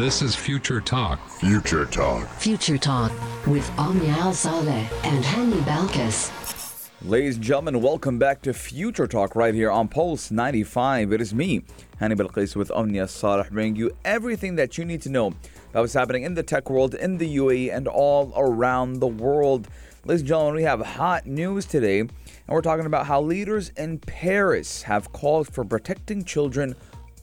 This 0.00 0.22
is 0.22 0.34
Future 0.34 0.80
Talk. 0.80 1.28
Future 1.28 1.84
Talk. 1.84 2.26
Future 2.36 2.78
Talk 2.78 3.12
with 3.46 3.70
Omnia 3.78 4.12
Al 4.12 4.32
Saleh 4.32 4.88
and 5.04 5.22
Hani 5.22 5.60
Balkis. 5.64 6.88
Ladies 7.02 7.34
and 7.34 7.44
gentlemen, 7.44 7.82
welcome 7.82 8.18
back 8.18 8.40
to 8.40 8.54
Future 8.54 9.06
Talk 9.06 9.36
right 9.36 9.52
here 9.52 9.70
on 9.70 9.88
Pulse 9.88 10.30
95. 10.30 11.12
It 11.12 11.20
is 11.20 11.34
me, 11.34 11.64
Hani 12.00 12.16
Balkis 12.16 12.56
with 12.56 12.70
Omnia 12.70 13.08
Saleh, 13.08 13.50
bringing 13.50 13.76
you 13.76 13.94
everything 14.06 14.56
that 14.56 14.78
you 14.78 14.86
need 14.86 15.02
to 15.02 15.10
know 15.10 15.26
about 15.26 15.82
what's 15.82 15.92
happening 15.92 16.22
in 16.22 16.32
the 16.32 16.42
tech 16.42 16.70
world, 16.70 16.94
in 16.94 17.18
the 17.18 17.36
UAE, 17.36 17.70
and 17.70 17.86
all 17.86 18.32
around 18.38 19.00
the 19.00 19.06
world. 19.06 19.68
Ladies 20.06 20.22
and 20.22 20.28
gentlemen, 20.28 20.54
we 20.54 20.62
have 20.62 20.80
hot 20.80 21.26
news 21.26 21.66
today, 21.66 22.00
and 22.00 22.10
we're 22.48 22.62
talking 22.62 22.86
about 22.86 23.06
how 23.06 23.20
leaders 23.20 23.68
in 23.76 23.98
Paris 23.98 24.80
have 24.80 25.12
called 25.12 25.52
for 25.52 25.62
protecting 25.62 26.24
children 26.24 26.74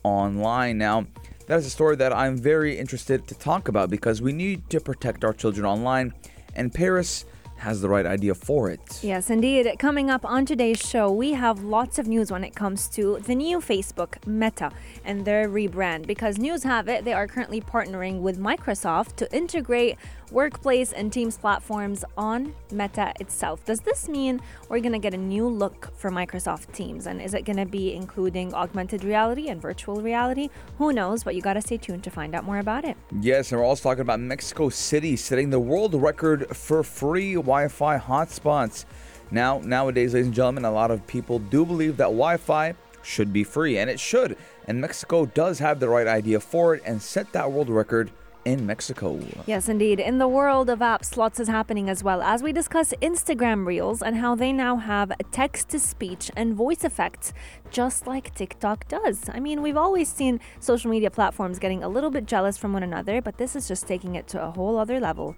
online. 0.04 0.78
Now, 0.78 1.06
that 1.48 1.58
is 1.58 1.66
a 1.66 1.70
story 1.70 1.96
that 1.96 2.12
I'm 2.12 2.36
very 2.36 2.78
interested 2.78 3.26
to 3.28 3.34
talk 3.34 3.68
about 3.68 3.88
because 3.88 4.20
we 4.20 4.32
need 4.32 4.68
to 4.68 4.80
protect 4.80 5.24
our 5.24 5.32
children 5.32 5.64
online, 5.64 6.12
and 6.54 6.72
Paris 6.72 7.24
has 7.56 7.80
the 7.80 7.88
right 7.88 8.06
idea 8.06 8.34
for 8.34 8.70
it. 8.70 9.00
Yes, 9.02 9.30
indeed. 9.30 9.66
Coming 9.78 10.10
up 10.10 10.24
on 10.24 10.46
today's 10.46 10.78
show, 10.78 11.10
we 11.10 11.32
have 11.32 11.64
lots 11.64 11.98
of 11.98 12.06
news 12.06 12.30
when 12.30 12.44
it 12.44 12.54
comes 12.54 12.86
to 12.90 13.18
the 13.24 13.34
new 13.34 13.58
Facebook, 13.60 14.24
Meta, 14.26 14.70
and 15.04 15.24
their 15.24 15.48
rebrand. 15.48 16.06
Because 16.06 16.38
news 16.38 16.62
have 16.62 16.86
it, 16.86 17.04
they 17.04 17.14
are 17.14 17.26
currently 17.26 17.60
partnering 17.60 18.20
with 18.20 18.38
Microsoft 18.38 19.16
to 19.16 19.34
integrate 19.34 19.96
workplace 20.30 20.92
and 20.92 21.12
Teams 21.12 21.36
platforms 21.36 22.04
on 22.16 22.54
Meta 22.70 23.12
itself. 23.20 23.64
Does 23.64 23.80
this 23.80 24.08
mean 24.08 24.40
we're 24.68 24.80
going 24.80 24.92
to 24.92 24.98
get 24.98 25.14
a 25.14 25.18
new 25.18 25.46
look 25.48 25.90
for 25.96 26.10
Microsoft 26.10 26.72
Teams? 26.72 27.06
And 27.06 27.20
is 27.20 27.34
it 27.34 27.44
going 27.44 27.56
to 27.56 27.66
be 27.66 27.94
including 27.94 28.54
augmented 28.54 29.04
reality 29.04 29.48
and 29.48 29.60
virtual 29.60 30.00
reality? 30.00 30.50
Who 30.78 30.92
knows? 30.92 31.24
But 31.24 31.34
you 31.34 31.42
got 31.42 31.54
to 31.54 31.60
stay 31.60 31.76
tuned 31.76 32.04
to 32.04 32.10
find 32.10 32.34
out 32.34 32.44
more 32.44 32.58
about 32.58 32.84
it. 32.84 32.96
Yes, 33.20 33.52
and 33.52 33.60
we're 33.60 33.66
also 33.66 33.82
talking 33.82 34.02
about 34.02 34.20
Mexico 34.20 34.68
City 34.68 35.16
setting 35.16 35.50
the 35.50 35.60
world 35.60 35.94
record 35.94 36.48
for 36.56 36.82
free 36.82 37.34
Wi 37.34 37.68
Fi 37.68 37.98
hotspots. 37.98 38.84
Now, 39.30 39.60
nowadays, 39.62 40.14
ladies 40.14 40.26
and 40.26 40.34
gentlemen, 40.34 40.64
a 40.64 40.70
lot 40.70 40.90
of 40.90 41.06
people 41.06 41.38
do 41.38 41.66
believe 41.66 41.96
that 41.98 42.04
Wi 42.04 42.36
Fi 42.38 42.74
should 43.02 43.32
be 43.32 43.44
free, 43.44 43.78
and 43.78 43.88
it 43.88 44.00
should. 44.00 44.36
And 44.66 44.80
Mexico 44.80 45.26
does 45.26 45.58
have 45.58 45.80
the 45.80 45.88
right 45.88 46.06
idea 46.06 46.40
for 46.40 46.74
it 46.74 46.82
and 46.84 47.00
set 47.00 47.32
that 47.32 47.50
world 47.50 47.70
record 47.70 48.10
in 48.48 48.66
Mexico. 48.66 49.20
Yes, 49.46 49.68
indeed. 49.68 50.00
In 50.00 50.18
the 50.18 50.26
world 50.26 50.70
of 50.70 50.78
apps, 50.78 51.16
lots 51.16 51.38
is 51.38 51.48
happening 51.48 51.90
as 51.90 52.02
well 52.02 52.22
as 52.22 52.42
we 52.42 52.52
discuss 52.52 52.94
Instagram 53.02 53.66
Reels 53.66 54.02
and 54.02 54.16
how 54.16 54.34
they 54.34 54.52
now 54.52 54.76
have 54.76 55.12
text 55.30 55.68
to 55.70 55.78
speech 55.78 56.30
and 56.34 56.54
voice 56.54 56.82
effects, 56.82 57.32
just 57.70 58.06
like 58.06 58.34
TikTok 58.34 58.88
does. 58.88 59.28
I 59.28 59.38
mean, 59.38 59.60
we've 59.60 59.76
always 59.76 60.08
seen 60.08 60.40
social 60.60 60.90
media 60.90 61.10
platforms 61.10 61.58
getting 61.58 61.84
a 61.84 61.88
little 61.88 62.10
bit 62.10 62.26
jealous 62.26 62.56
from 62.56 62.72
one 62.72 62.82
another, 62.82 63.20
but 63.20 63.36
this 63.36 63.54
is 63.54 63.68
just 63.68 63.86
taking 63.86 64.14
it 64.14 64.26
to 64.28 64.42
a 64.42 64.50
whole 64.50 64.78
other 64.78 64.98
level. 64.98 65.36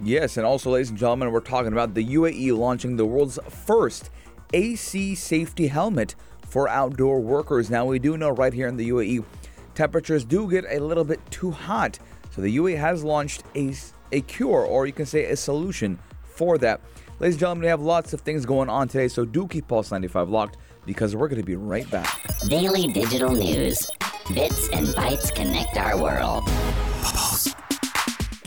Yes, 0.00 0.36
and 0.36 0.46
also, 0.46 0.70
ladies 0.70 0.90
and 0.90 0.98
gentlemen, 0.98 1.32
we're 1.32 1.40
talking 1.40 1.72
about 1.72 1.94
the 1.94 2.04
UAE 2.04 2.56
launching 2.56 2.96
the 2.96 3.06
world's 3.06 3.38
first 3.48 4.10
AC 4.52 5.14
safety 5.14 5.66
helmet 5.66 6.14
for 6.46 6.68
outdoor 6.68 7.20
workers. 7.20 7.70
Now, 7.70 7.86
we 7.86 7.98
do 7.98 8.16
know 8.16 8.30
right 8.30 8.52
here 8.52 8.68
in 8.68 8.76
the 8.76 8.88
UAE, 8.90 9.24
temperatures 9.74 10.24
do 10.24 10.50
get 10.50 10.64
a 10.68 10.78
little 10.78 11.04
bit 11.04 11.20
too 11.30 11.50
hot. 11.50 11.98
So 12.34 12.40
the 12.40 12.56
UAE 12.56 12.78
has 12.78 13.04
launched 13.04 13.42
a, 13.54 13.74
a 14.10 14.22
cure, 14.22 14.64
or 14.64 14.86
you 14.86 14.92
can 14.92 15.04
say 15.04 15.26
a 15.26 15.36
solution 15.36 15.98
for 16.24 16.56
that. 16.58 16.80
Ladies 17.20 17.34
and 17.34 17.40
gentlemen, 17.40 17.62
we 17.62 17.68
have 17.68 17.82
lots 17.82 18.14
of 18.14 18.22
things 18.22 18.46
going 18.46 18.70
on 18.70 18.88
today, 18.88 19.08
so 19.08 19.26
do 19.26 19.46
keep 19.46 19.68
Pulse 19.68 19.90
95 19.90 20.30
locked 20.30 20.56
because 20.86 21.14
we're 21.14 21.28
going 21.28 21.40
to 21.40 21.46
be 21.46 21.56
right 21.56 21.88
back. 21.90 22.20
Daily 22.48 22.90
digital 22.90 23.32
news. 23.32 23.86
Bits 24.34 24.68
and 24.70 24.86
bytes 24.88 25.34
connect 25.34 25.76
our 25.76 26.00
world. 26.00 26.42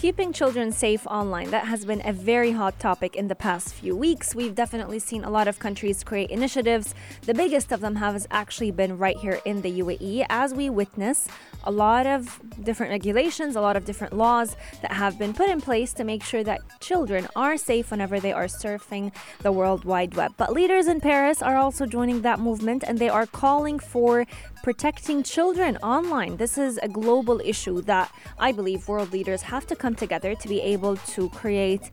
Keeping 0.06 0.34
children 0.34 0.72
safe 0.72 1.08
online, 1.08 1.50
that 1.50 1.66
has 1.66 1.84
been 1.84 2.00
a 2.06 2.14
very 2.14 2.52
hot 2.52 2.80
topic 2.80 3.16
in 3.16 3.28
the 3.28 3.34
past 3.34 3.74
few 3.74 3.96
weeks. 3.96 4.36
We've 4.36 4.54
definitely 4.54 5.00
seen 5.00 5.24
a 5.24 5.32
lot 5.32 5.48
of 5.48 5.58
countries 5.58 6.04
create 6.04 6.30
initiatives. 6.30 6.94
The 7.24 7.34
biggest 7.34 7.72
of 7.72 7.82
them 7.82 7.96
has 7.96 8.28
actually 8.30 8.70
been 8.70 9.00
right 9.00 9.18
here 9.18 9.40
in 9.46 9.64
the 9.64 9.80
UAE 9.80 10.28
as 10.30 10.54
we 10.54 10.70
witness 10.70 11.28
a 11.64 11.72
lot 11.72 12.06
of 12.06 12.40
different 12.64 12.92
regulations, 12.92 13.56
a 13.56 13.62
lot 13.62 13.76
of 13.76 13.84
different 13.86 14.14
laws 14.14 14.56
that 14.84 14.92
have 14.92 15.18
been 15.18 15.34
put 15.34 15.50
in 15.50 15.60
place 15.60 15.92
to 15.94 16.04
make 16.04 16.24
sure 16.24 16.44
that 16.44 16.62
children 16.80 17.28
are 17.36 17.58
safe 17.58 17.90
whenever 17.90 18.20
they 18.20 18.32
are 18.32 18.46
surfing 18.46 19.12
the 19.42 19.52
World 19.52 19.86
Wide 19.86 20.14
Web. 20.14 20.34
But 20.38 20.54
leaders 20.54 20.86
in 20.86 21.02
Paris 21.02 21.42
are 21.42 21.58
also 21.58 21.88
joining 21.88 22.22
that 22.22 22.40
movement 22.40 22.84
and 22.86 23.00
they 23.00 23.10
are 23.10 23.26
calling 23.26 23.80
for 23.80 24.28
protecting 24.66 25.22
children 25.22 25.78
online. 25.84 26.38
This 26.38 26.58
is 26.58 26.80
a 26.82 26.90
global 26.90 27.40
issue 27.42 27.84
that 27.84 28.12
I 28.40 28.52
believe 28.52 28.88
world 28.88 29.14
leaders 29.14 29.44
have 29.44 29.68
to 29.68 29.76
come 29.76 29.94
together 29.94 30.34
to 30.34 30.48
be 30.48 30.60
able 30.60 30.98
to 31.14 31.30
create, 31.30 31.92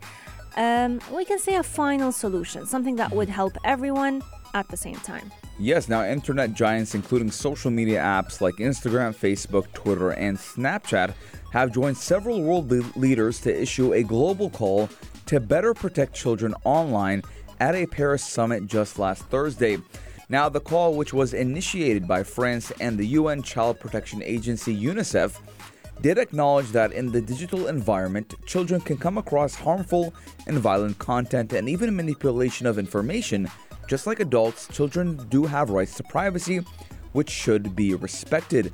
um, 0.57 0.99
we 1.11 1.23
can 1.23 1.37
say, 1.37 1.57
a 1.57 1.61
final 1.61 2.11
solution, 2.11 2.65
something 2.65 2.95
that 2.95 3.11
would 3.11 3.29
help 3.29 3.53
everyone 3.63 4.23
at 4.55 4.67
the 4.69 4.75
same 4.75 4.95
time. 4.95 5.31
Yes, 5.59 5.87
now 5.87 6.03
internet 6.03 6.55
giants, 6.55 6.95
including 6.95 7.29
social 7.29 7.69
media 7.69 7.99
apps 7.99 8.41
like 8.41 8.55
Instagram, 8.55 9.13
Facebook, 9.13 9.71
Twitter, 9.73 10.09
and 10.09 10.35
Snapchat, 10.35 11.13
have 11.51 11.71
joined 11.71 11.95
several 11.95 12.41
world 12.41 12.71
le- 12.71 12.99
leaders 12.99 13.39
to 13.41 13.61
issue 13.61 13.93
a 13.93 14.01
global 14.01 14.49
call 14.49 14.89
to 15.27 15.39
better 15.39 15.75
protect 15.75 16.15
children 16.15 16.55
online 16.63 17.21
at 17.59 17.75
a 17.75 17.85
Paris 17.85 18.23
summit 18.23 18.65
just 18.65 18.97
last 18.97 19.21
Thursday. 19.25 19.77
Now, 20.29 20.49
the 20.49 20.59
call, 20.59 20.95
which 20.95 21.13
was 21.13 21.33
initiated 21.33 22.07
by 22.07 22.23
France 22.23 22.71
and 22.79 22.97
the 22.97 23.07
UN 23.07 23.43
Child 23.43 23.79
Protection 23.79 24.23
Agency 24.23 24.75
UNICEF, 24.75 25.39
did 26.01 26.17
acknowledge 26.17 26.71
that 26.71 26.91
in 26.91 27.11
the 27.11 27.21
digital 27.21 27.67
environment, 27.67 28.33
children 28.45 28.81
can 28.81 28.97
come 28.97 29.17
across 29.17 29.55
harmful 29.55 30.13
and 30.47 30.57
violent 30.57 30.97
content 30.97 31.53
and 31.53 31.69
even 31.69 31.95
manipulation 31.95 32.65
of 32.65 32.79
information. 32.79 33.49
Just 33.87 34.07
like 34.07 34.19
adults, 34.19 34.67
children 34.69 35.17
do 35.29 35.45
have 35.45 35.69
rights 35.69 35.95
to 35.95 36.03
privacy, 36.03 36.61
which 37.11 37.29
should 37.29 37.75
be 37.75 37.93
respected. 37.95 38.71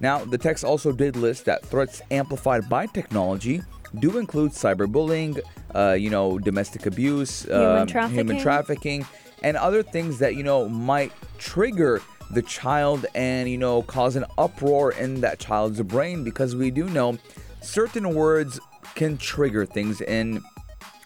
Now, 0.00 0.24
the 0.24 0.38
text 0.38 0.64
also 0.64 0.92
did 0.92 1.16
list 1.16 1.44
that 1.44 1.64
threats 1.64 2.00
amplified 2.10 2.68
by 2.68 2.86
technology 2.86 3.62
do 3.98 4.18
include 4.18 4.52
cyberbullying, 4.52 5.38
uh, 5.74 5.92
you 5.92 6.10
know, 6.10 6.38
domestic 6.38 6.86
abuse, 6.86 7.42
Human 7.42 7.78
um, 7.78 7.86
trafficking. 7.86 8.18
human 8.18 8.38
trafficking, 8.40 9.06
and 9.42 9.56
other 9.56 9.82
things 9.82 10.18
that 10.18 10.34
you 10.34 10.42
know 10.42 10.68
might 10.68 11.12
trigger 11.38 12.00
the 12.30 12.42
child 12.42 13.04
and 13.14 13.48
you 13.48 13.58
know 13.58 13.82
cause 13.82 14.16
an 14.16 14.24
uproar 14.38 14.92
in 14.92 15.20
that 15.20 15.38
child's 15.38 15.80
brain 15.82 16.24
because 16.24 16.56
we 16.56 16.70
do 16.70 16.88
know 16.90 17.18
certain 17.60 18.14
words 18.14 18.58
can 18.94 19.16
trigger 19.16 19.64
things 19.66 20.00
in 20.00 20.42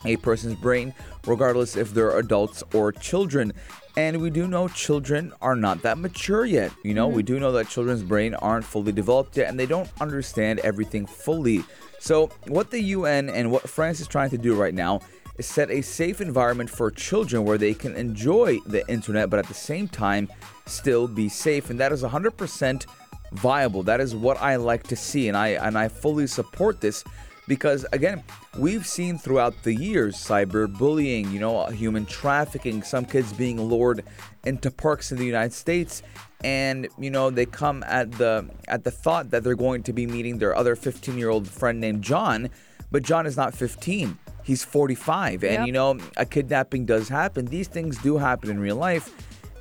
a 0.05 0.15
person's 0.17 0.55
brain 0.55 0.93
regardless 1.25 1.75
if 1.75 1.93
they're 1.93 2.17
adults 2.17 2.63
or 2.73 2.91
children. 2.91 3.53
And 3.95 4.21
we 4.21 4.29
do 4.29 4.47
know 4.47 4.67
children 4.67 5.33
are 5.41 5.55
not 5.55 5.81
that 5.81 5.97
mature 5.97 6.45
yet 6.45 6.71
you 6.83 6.93
know? 6.93 7.07
We 7.07 7.23
mm-hmm. 7.23 7.33
do 7.33 7.39
know 7.39 7.51
that 7.53 7.67
children's 7.67 8.03
brain 8.03 8.35
aren't 8.35 8.65
fully 8.65 8.91
developed 8.91 9.37
yet 9.37 9.49
and 9.49 9.59
they 9.59 9.65
don't 9.65 9.89
understand 9.99 10.59
everything 10.59 11.05
fully. 11.05 11.63
So 11.99 12.29
what 12.47 12.69
the 12.69 12.81
UN 12.81 13.29
and 13.29 13.51
what 13.51 13.67
France 13.67 13.99
is 13.99 14.07
trying 14.07 14.29
to 14.29 14.37
do 14.37 14.55
right 14.55 14.73
now 14.73 15.01
is 15.37 15.45
set 15.45 15.69
a 15.69 15.81
safe 15.81 16.21
environment 16.21 16.69
for 16.69 16.89
children 16.91 17.43
where 17.43 17.57
they 17.57 17.73
can 17.73 17.95
enjoy 17.95 18.59
the 18.65 18.87
internet 18.89 19.29
but 19.29 19.39
at 19.39 19.47
the 19.47 19.53
same 19.53 19.87
time 19.87 20.27
still 20.65 21.07
be 21.07 21.29
safe. 21.29 21.69
And 21.69 21.79
that 21.79 21.91
is 21.91 22.03
100% 22.03 22.85
viable. 23.33 23.83
That 23.83 23.99
is 23.99 24.15
what 24.15 24.41
I 24.41 24.55
like 24.55 24.83
to 24.83 24.95
see 24.95 25.27
and 25.27 25.37
I 25.37 25.49
and 25.49 25.77
I 25.77 25.87
fully 25.87 26.27
support 26.27 26.81
this 26.81 27.03
because 27.47 27.85
again 27.93 28.23
we've 28.57 28.85
seen 28.85 29.17
throughout 29.17 29.63
the 29.63 29.73
years 29.73 30.15
cyberbullying 30.15 31.31
you 31.31 31.39
know 31.39 31.65
human 31.67 32.05
trafficking 32.05 32.83
some 32.83 33.05
kids 33.05 33.31
being 33.33 33.59
lured 33.61 34.03
into 34.45 34.69
parks 34.69 35.11
in 35.11 35.17
the 35.17 35.25
united 35.25 35.53
states 35.53 36.03
and 36.43 36.87
you 36.99 37.09
know 37.09 37.29
they 37.29 37.45
come 37.45 37.83
at 37.87 38.11
the 38.13 38.45
at 38.67 38.83
the 38.83 38.91
thought 38.91 39.31
that 39.31 39.43
they're 39.43 39.55
going 39.55 39.81
to 39.81 39.93
be 39.93 40.05
meeting 40.05 40.37
their 40.37 40.55
other 40.55 40.75
15 40.75 41.17
year 41.17 41.29
old 41.29 41.47
friend 41.47 41.79
named 41.79 42.01
john 42.01 42.49
but 42.91 43.01
john 43.01 43.25
is 43.25 43.37
not 43.37 43.53
15 43.53 44.17
he's 44.47 44.63
45 44.63 45.43
and 45.43 45.53
Yep. 45.53 45.67
you 45.67 45.73
know 45.73 45.99
a 46.17 46.25
kidnapping 46.25 46.85
does 46.85 47.07
happen 47.07 47.45
these 47.45 47.67
things 47.67 47.97
do 47.99 48.17
happen 48.17 48.49
in 48.49 48.59
real 48.59 48.77
life 48.77 49.13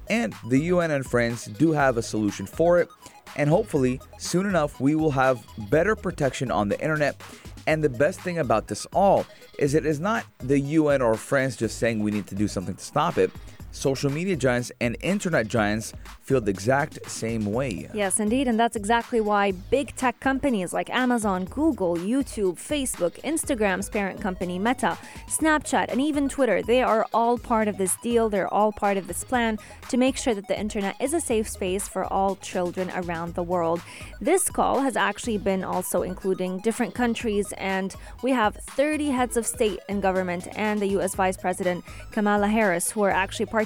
and 0.09 0.35
the 0.49 0.59
UN 0.59 0.91
and 0.91 1.05
France 1.05 1.47
do 1.47 1.73
have 1.73 1.97
a 1.97 2.03
solution 2.03 2.47
for 2.47 2.79
it. 2.79 2.88
And 3.37 3.50
hopefully, 3.50 4.00
soon 4.19 4.47
enough, 4.47 4.81
we 4.81 4.94
will 4.94 5.11
have 5.11 5.44
better 5.69 5.94
protection 5.94 6.50
on 6.50 6.69
the 6.69 6.81
internet. 6.81 7.21
And 7.67 7.83
the 7.83 7.88
best 7.88 8.21
thing 8.21 8.38
about 8.38 8.69
this 8.69 8.87
all 8.94 9.27
is 9.59 9.75
it 9.75 9.85
is 9.85 10.00
not 10.00 10.25
the 10.38 10.59
UN 10.59 11.03
or 11.03 11.15
France 11.17 11.56
just 11.56 11.79
saying 11.79 12.00
we 12.03 12.11
need 12.11 12.27
to 12.29 12.35
do 12.35 12.49
something 12.49 12.77
to 12.77 12.85
stop 12.85 13.19
it. 13.19 13.31
Social 13.76 14.11
media 14.11 14.37
giants 14.37 14.73
and 14.81 14.96
internet 15.02 15.46
giants 15.49 15.93
feel 16.23 16.40
the 16.40 16.50
exact 16.50 17.08
same 17.08 17.52
way. 17.52 17.88
Yes, 17.94 18.19
indeed. 18.19 18.49
And 18.49 18.58
that's 18.58 18.75
exactly 18.75 19.20
why 19.20 19.52
big 19.52 19.94
tech 19.94 20.19
companies 20.19 20.73
like 20.73 20.90
Amazon, 20.90 21.44
Google, 21.44 21.96
YouTube, 21.96 22.56
Facebook, 22.56 23.20
Instagram's 23.23 23.88
parent 23.88 24.20
company 24.20 24.58
Meta, 24.58 24.99
Snapchat, 25.28 25.87
and 25.88 26.00
even 26.00 26.28
Twitter, 26.28 26.62
they 26.62 26.82
are 26.82 27.06
all 27.12 27.38
part 27.38 27.69
of 27.69 27.76
this 27.76 27.96
deal. 28.02 28.28
They're 28.28 28.52
all 28.52 28.73
part 28.73 28.96
of 28.96 29.06
this 29.06 29.23
plan 29.23 29.58
to 29.90 29.96
make 29.96 30.17
sure 30.17 30.34
that 30.34 30.49
the 30.49 30.58
internet 30.58 30.96
is 31.00 31.14
a 31.14 31.20
safe 31.20 31.49
space 31.49 31.87
for 31.87 32.05
all 32.12 32.37
children 32.37 32.90
around 32.96 33.34
the 33.34 33.43
world. 33.43 33.81
This 34.20 34.50
call 34.50 34.81
has 34.81 34.96
actually 34.96 35.38
been 35.38 35.62
also 35.62 36.02
including 36.02 36.61
different 36.61 36.94
countries, 36.94 37.52
and 37.58 37.94
we 38.23 38.31
have 38.32 38.56
30 38.56 39.11
heads 39.11 39.37
of 39.37 39.46
state 39.46 39.81
and 39.88 40.00
government 40.00 40.49
and 40.56 40.81
the 40.81 40.88
U.S. 40.88 41.14
Vice 41.14 41.37
President 41.37 41.84
Kamala 42.11 42.49
Harris 42.49 42.90
who 42.90 43.02
are 43.02 43.11
actually 43.11 43.46
participating 43.46 43.65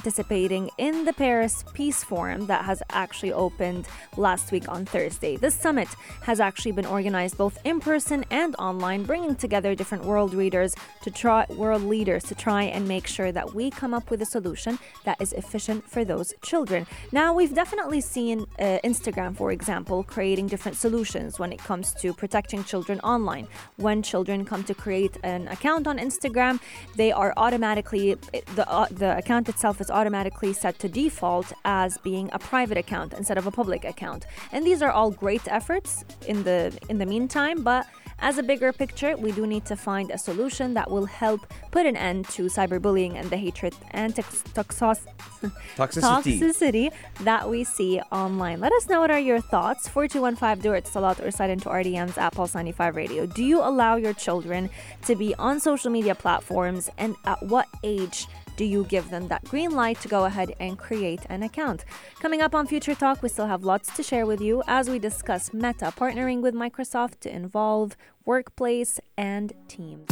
in 0.77 1.05
the 1.05 1.13
Paris 1.13 1.63
Peace 1.73 2.03
Forum 2.03 2.47
that 2.47 2.65
has 2.65 2.81
actually 2.89 3.33
opened 3.33 3.87
last 4.17 4.51
week 4.51 4.67
on 4.67 4.85
Thursday. 4.85 5.37
This 5.37 5.53
summit 5.53 5.87
has 6.23 6.39
actually 6.39 6.71
been 6.71 6.85
organized 6.85 7.37
both 7.37 7.57
in 7.65 7.79
person 7.79 8.25
and 8.31 8.55
online, 8.57 9.03
bringing 9.03 9.35
together 9.35 9.75
different 9.75 10.03
world 10.05 10.33
leaders 10.33 10.73
to 11.03 11.11
try 11.11 11.45
world 11.49 11.83
leaders 11.83 12.23
to 12.23 12.35
try 12.35 12.63
and 12.63 12.87
make 12.87 13.05
sure 13.05 13.31
that 13.31 13.53
we 13.53 13.69
come 13.69 13.93
up 13.93 14.09
with 14.09 14.21
a 14.21 14.25
solution 14.25 14.79
that 15.03 15.21
is 15.21 15.33
efficient 15.33 15.87
for 15.87 16.03
those 16.03 16.33
children. 16.41 16.87
Now, 17.11 17.33
we've 17.33 17.53
definitely 17.53 18.01
seen 18.01 18.45
uh, 18.59 18.79
Instagram, 18.83 19.35
for 19.35 19.51
example, 19.51 20.03
creating 20.03 20.47
different 20.47 20.77
solutions 20.77 21.37
when 21.37 21.51
it 21.53 21.59
comes 21.59 21.93
to 22.01 22.13
protecting 22.13 22.63
children 22.63 22.99
online. 23.01 23.47
When 23.77 24.01
children 24.01 24.45
come 24.45 24.63
to 24.63 24.73
create 24.73 25.17
an 25.23 25.47
account 25.49 25.85
on 25.85 25.99
Instagram, 25.99 26.59
they 26.95 27.11
are 27.11 27.33
automatically 27.37 28.15
the 28.55 28.67
uh, 28.67 28.87
the 28.89 29.17
account 29.17 29.47
itself 29.47 29.79
is 29.79 29.90
automatically 29.91 30.53
set 30.53 30.79
to 30.79 30.89
default 30.89 31.53
as 31.65 31.97
being 31.99 32.29
a 32.33 32.39
private 32.39 32.77
account 32.77 33.13
instead 33.13 33.37
of 33.37 33.45
a 33.47 33.51
public 33.51 33.83
account. 33.85 34.25
And 34.51 34.65
these 34.65 34.81
are 34.81 34.91
all 34.91 35.11
great 35.11 35.47
efforts 35.47 36.03
in 36.27 36.43
the 36.43 36.77
in 36.89 36.97
the 36.97 37.05
meantime, 37.05 37.63
but 37.63 37.85
as 38.23 38.37
a 38.37 38.43
bigger 38.43 38.71
picture, 38.71 39.17
we 39.17 39.31
do 39.31 39.47
need 39.47 39.65
to 39.65 39.75
find 39.75 40.11
a 40.11 40.17
solution 40.17 40.75
that 40.75 40.91
will 40.91 41.05
help 41.05 41.41
put 41.71 41.87
an 41.87 41.97
end 41.97 42.29
to 42.29 42.43
cyberbullying 42.43 43.15
and 43.15 43.27
the 43.31 43.37
hatred 43.37 43.73
and 43.91 44.15
tox- 44.15 44.43
toxos- 44.53 45.07
Toxicity. 45.75 46.39
toxicity 46.39 46.91
that 47.21 47.49
we 47.49 47.63
see 47.63 47.99
online. 48.11 48.59
Let 48.59 48.73
us 48.73 48.87
know 48.87 48.99
what 48.99 49.09
are 49.09 49.19
your 49.19 49.41
thoughts. 49.41 49.87
4215 49.87 50.61
do 50.61 50.73
it 50.73 50.85
Etisalat 50.85 51.25
or 51.25 51.31
slide 51.31 51.49
into 51.49 51.67
RDM's 51.69 52.17
at 52.19 52.33
Pulse 52.33 52.53
95 52.53 52.95
Radio. 52.95 53.25
Do 53.25 53.43
you 53.43 53.59
allow 53.59 53.95
your 53.95 54.13
children 54.13 54.69
to 55.07 55.15
be 55.15 55.33
on 55.35 55.59
social 55.59 55.89
media 55.89 56.13
platforms 56.13 56.91
and 56.99 57.15
at 57.25 57.41
what 57.41 57.67
age? 57.83 58.27
Do 58.61 58.67
you 58.67 58.83
give 58.83 59.09
them 59.09 59.27
that 59.27 59.43
green 59.45 59.71
light 59.71 59.99
to 60.01 60.07
go 60.07 60.25
ahead 60.25 60.53
and 60.59 60.77
create 60.77 61.21
an 61.29 61.41
account? 61.41 61.83
Coming 62.19 62.43
up 62.43 62.53
on 62.53 62.67
Future 62.67 62.93
Talk, 62.93 63.23
we 63.23 63.29
still 63.29 63.47
have 63.47 63.63
lots 63.63 63.91
to 63.95 64.03
share 64.03 64.27
with 64.27 64.39
you 64.39 64.61
as 64.67 64.87
we 64.87 64.99
discuss 64.99 65.51
Meta 65.51 65.91
partnering 65.97 66.41
with 66.41 66.53
Microsoft 66.53 67.21
to 67.21 67.35
involve 67.35 67.97
workplace 68.23 68.99
and 69.17 69.51
teams. 69.67 70.07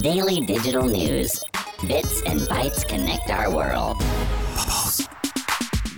Daily 0.00 0.40
digital 0.40 0.84
news. 0.84 1.38
Bits 1.86 2.22
and 2.22 2.40
bytes 2.48 2.88
connect 2.88 3.28
our 3.28 3.54
world. 3.54 3.98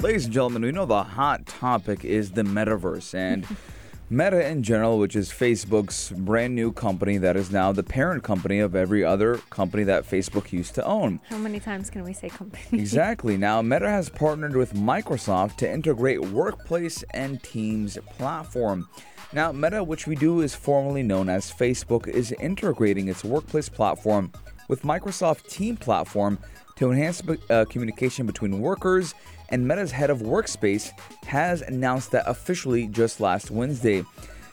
Ladies 0.03 0.25
and 0.25 0.35
gentlemen, 0.35 0.63
we 0.63 0.73
know 0.73 0.85
the 0.85 1.05
hot 1.05 1.47
topic 1.47 2.05
is 2.05 2.33
the 2.33 2.43
metaverse 2.43 3.15
and 3.15 3.47
Meta 4.13 4.47
in 4.47 4.63
general, 4.63 4.99
which 4.99 5.17
is 5.17 5.31
Facebook's 5.31 6.11
brand 6.11 6.55
new 6.55 6.71
company 6.71 7.17
that 7.17 7.35
is 7.35 7.51
now 7.51 7.73
the 7.73 7.83
parent 7.83 8.23
company 8.23 8.59
of 8.59 8.77
every 8.77 9.03
other 9.03 9.39
company 9.49 9.85
that 9.85 10.05
Facebook 10.05 10.53
used 10.53 10.75
to 10.75 10.85
own. 10.85 11.19
How 11.31 11.39
many 11.39 11.59
times 11.59 11.89
can 11.89 12.05
we 12.05 12.13
say 12.13 12.29
company? 12.29 12.63
Exactly. 12.79 13.39
Now, 13.39 13.63
Meta 13.63 13.89
has 13.89 14.11
partnered 14.11 14.55
with 14.55 14.75
Microsoft 14.75 15.57
to 15.57 15.73
integrate 15.73 16.21
Workplace 16.21 17.03
and 17.15 17.43
Teams 17.43 17.97
platform. 18.11 18.87
Now, 19.33 19.51
Meta, 19.51 19.83
which 19.83 20.07
we 20.07 20.15
do 20.15 20.43
is 20.43 20.55
formerly 20.55 21.03
known 21.03 21.31
as 21.31 21.51
Facebook, 21.51 22.07
is 22.07 22.33
integrating 22.33 23.09
its 23.09 23.25
workplace 23.25 23.71
platform 23.71 24.31
with 24.69 24.83
Microsoft 24.83 25.49
Team 25.49 25.79
platform 25.79 26.39
to 26.77 26.91
enhance 26.91 27.23
uh, 27.49 27.65
communication 27.65 28.27
between 28.27 28.61
workers 28.61 29.15
and 29.53 29.69
Meta's 29.69 29.93
head 29.93 30.11
of 30.11 30.19
workspace 30.19 30.91
has 31.27 31.63
announced 31.63 32.11
that 32.11 32.25
officially 32.27 32.89
just 32.89 33.21
last 33.21 33.51
Wednesday. 33.53 34.05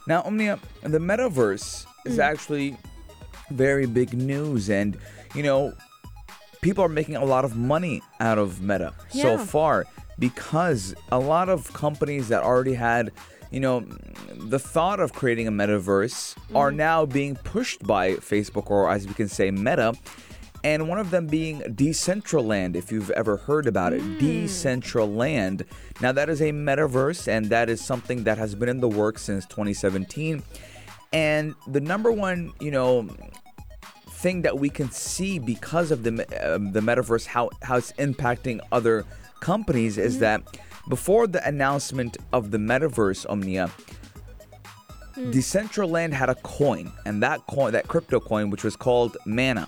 Now, 0.08 0.22
Omnia, 0.24 0.60
the 0.84 1.00
metaverse 1.00 1.86
is 2.06 2.18
Mm. 2.18 2.24
actually 2.24 2.78
very 3.50 3.86
big 3.88 4.14
news, 4.14 4.70
and 4.70 4.98
you 5.34 5.42
know, 5.44 5.74
people 6.62 6.84
are 6.84 6.90
making 6.90 7.16
a 7.16 7.26
lot 7.26 7.46
of 7.46 7.56
money 7.56 8.02
out 8.20 8.38
of 8.38 8.62
Meta 8.62 8.94
so 9.10 9.38
far 9.38 9.86
because 10.20 10.94
a 11.12 11.20
lot 11.20 11.50
of 11.50 11.72
companies 11.74 12.28
that 12.28 12.44
already 12.44 12.74
had 12.74 13.12
you 13.52 13.60
know 13.60 13.80
the 14.36 14.60
thought 14.60 15.00
of 15.00 15.12
creating 15.14 15.48
a 15.48 15.52
metaverse 15.52 16.36
are 16.54 16.72
now 16.72 17.04
being 17.06 17.36
pushed 17.38 17.82
by 17.88 18.12
Facebook 18.16 18.70
or 18.70 18.92
as 18.92 19.08
we 19.08 19.14
can 19.16 19.28
say 19.28 19.50
Meta 19.50 19.94
and 20.64 20.90
one 20.90 20.98
of 20.98 21.12
them 21.12 21.28
being 21.28 21.62
Decentraland, 21.62 22.76
if 22.76 22.92
you've 22.92 23.12
ever 23.12 23.38
heard 23.38 23.68
about 23.68 23.94
it. 23.94 24.02
Hmm. 24.02 24.18
Decentraland. 24.18 25.66
Now, 26.02 26.12
that 26.12 26.30
is 26.30 26.42
a 26.42 26.52
metaverse, 26.52 27.28
and 27.28 27.46
that 27.46 27.70
is 27.70 27.84
something 27.84 28.24
that 28.24 28.38
has 28.38 28.56
been 28.56 28.70
in 28.70 28.80
the 28.80 28.90
works 28.90 29.22
since 29.24 29.46
2017. 29.46 30.44
And 31.14 31.56
the 31.68 31.82
number 31.82 32.12
one, 32.12 32.54
you 32.60 32.72
know, 32.72 33.08
thing 34.10 34.42
that 34.42 34.60
we 34.60 34.70
can 34.70 34.92
see 34.92 35.40
because 35.40 35.92
of 35.92 36.04
the 36.04 36.12
um, 36.54 36.74
the 36.74 36.82
metaverse, 36.82 37.26
how 37.26 37.50
how 37.62 37.78
it's 37.78 37.94
impacting 37.94 38.60
other 38.72 39.06
companies, 39.40 39.98
is 39.98 40.16
hmm. 40.16 40.22
that 40.22 40.44
before 40.90 41.26
the 41.26 41.46
announcement 41.48 42.18
of 42.34 42.52
the 42.52 42.58
metaverse, 42.58 43.26
Omnia, 43.30 43.68
hmm. 45.16 45.32
Decentraland 45.32 46.12
had 46.12 46.30
a 46.30 46.36
coin, 46.36 46.92
and 47.06 47.24
that 47.24 47.48
coin, 47.48 47.72
that 47.72 47.88
crypto 47.88 48.20
coin, 48.20 48.50
which 48.50 48.66
was 48.66 48.76
called 48.76 49.16
Mana. 49.26 49.68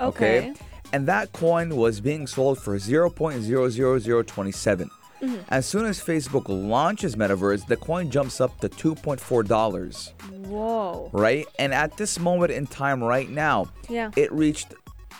Okay. 0.00 0.54
And 0.92 1.06
that 1.06 1.32
coin 1.32 1.76
was 1.76 2.00
being 2.00 2.26
sold 2.26 2.58
for 2.58 2.76
0.00027. 2.76 4.88
Mm-hmm. 5.22 5.36
As 5.48 5.66
soon 5.66 5.84
as 5.84 6.00
Facebook 6.00 6.44
launches 6.48 7.14
Metaverse, 7.14 7.66
the 7.66 7.76
coin 7.76 8.10
jumps 8.10 8.40
up 8.40 8.58
to 8.60 8.68
$2.4, 8.70 10.12
Whoa. 10.46 11.10
right? 11.12 11.46
And 11.58 11.74
at 11.74 11.96
this 11.98 12.18
moment 12.18 12.52
in 12.52 12.66
time, 12.66 13.04
right 13.04 13.28
now, 13.28 13.66
Yeah. 13.88 14.10
it 14.16 14.32
reached, 14.32 14.74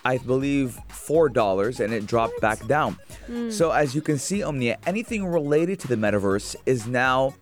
I 0.05 0.17
believe, 0.19 0.79
$4 0.89 1.81
and 1.81 1.93
it 1.93 2.07
dropped 2.07 2.41
back 2.41 2.67
down. 2.67 2.97
Mm. 3.29 3.53
So, 3.53 3.71
as 3.73 3.95
you 3.95 4.01
can 4.01 4.19
see, 4.19 4.43
Omnia, 4.43 4.79
anything 4.87 5.27
related 5.27 5.79
to 5.81 5.89
the 5.89 5.97
Metaverse 5.97 6.57
is 6.65 6.87
now 6.87 7.35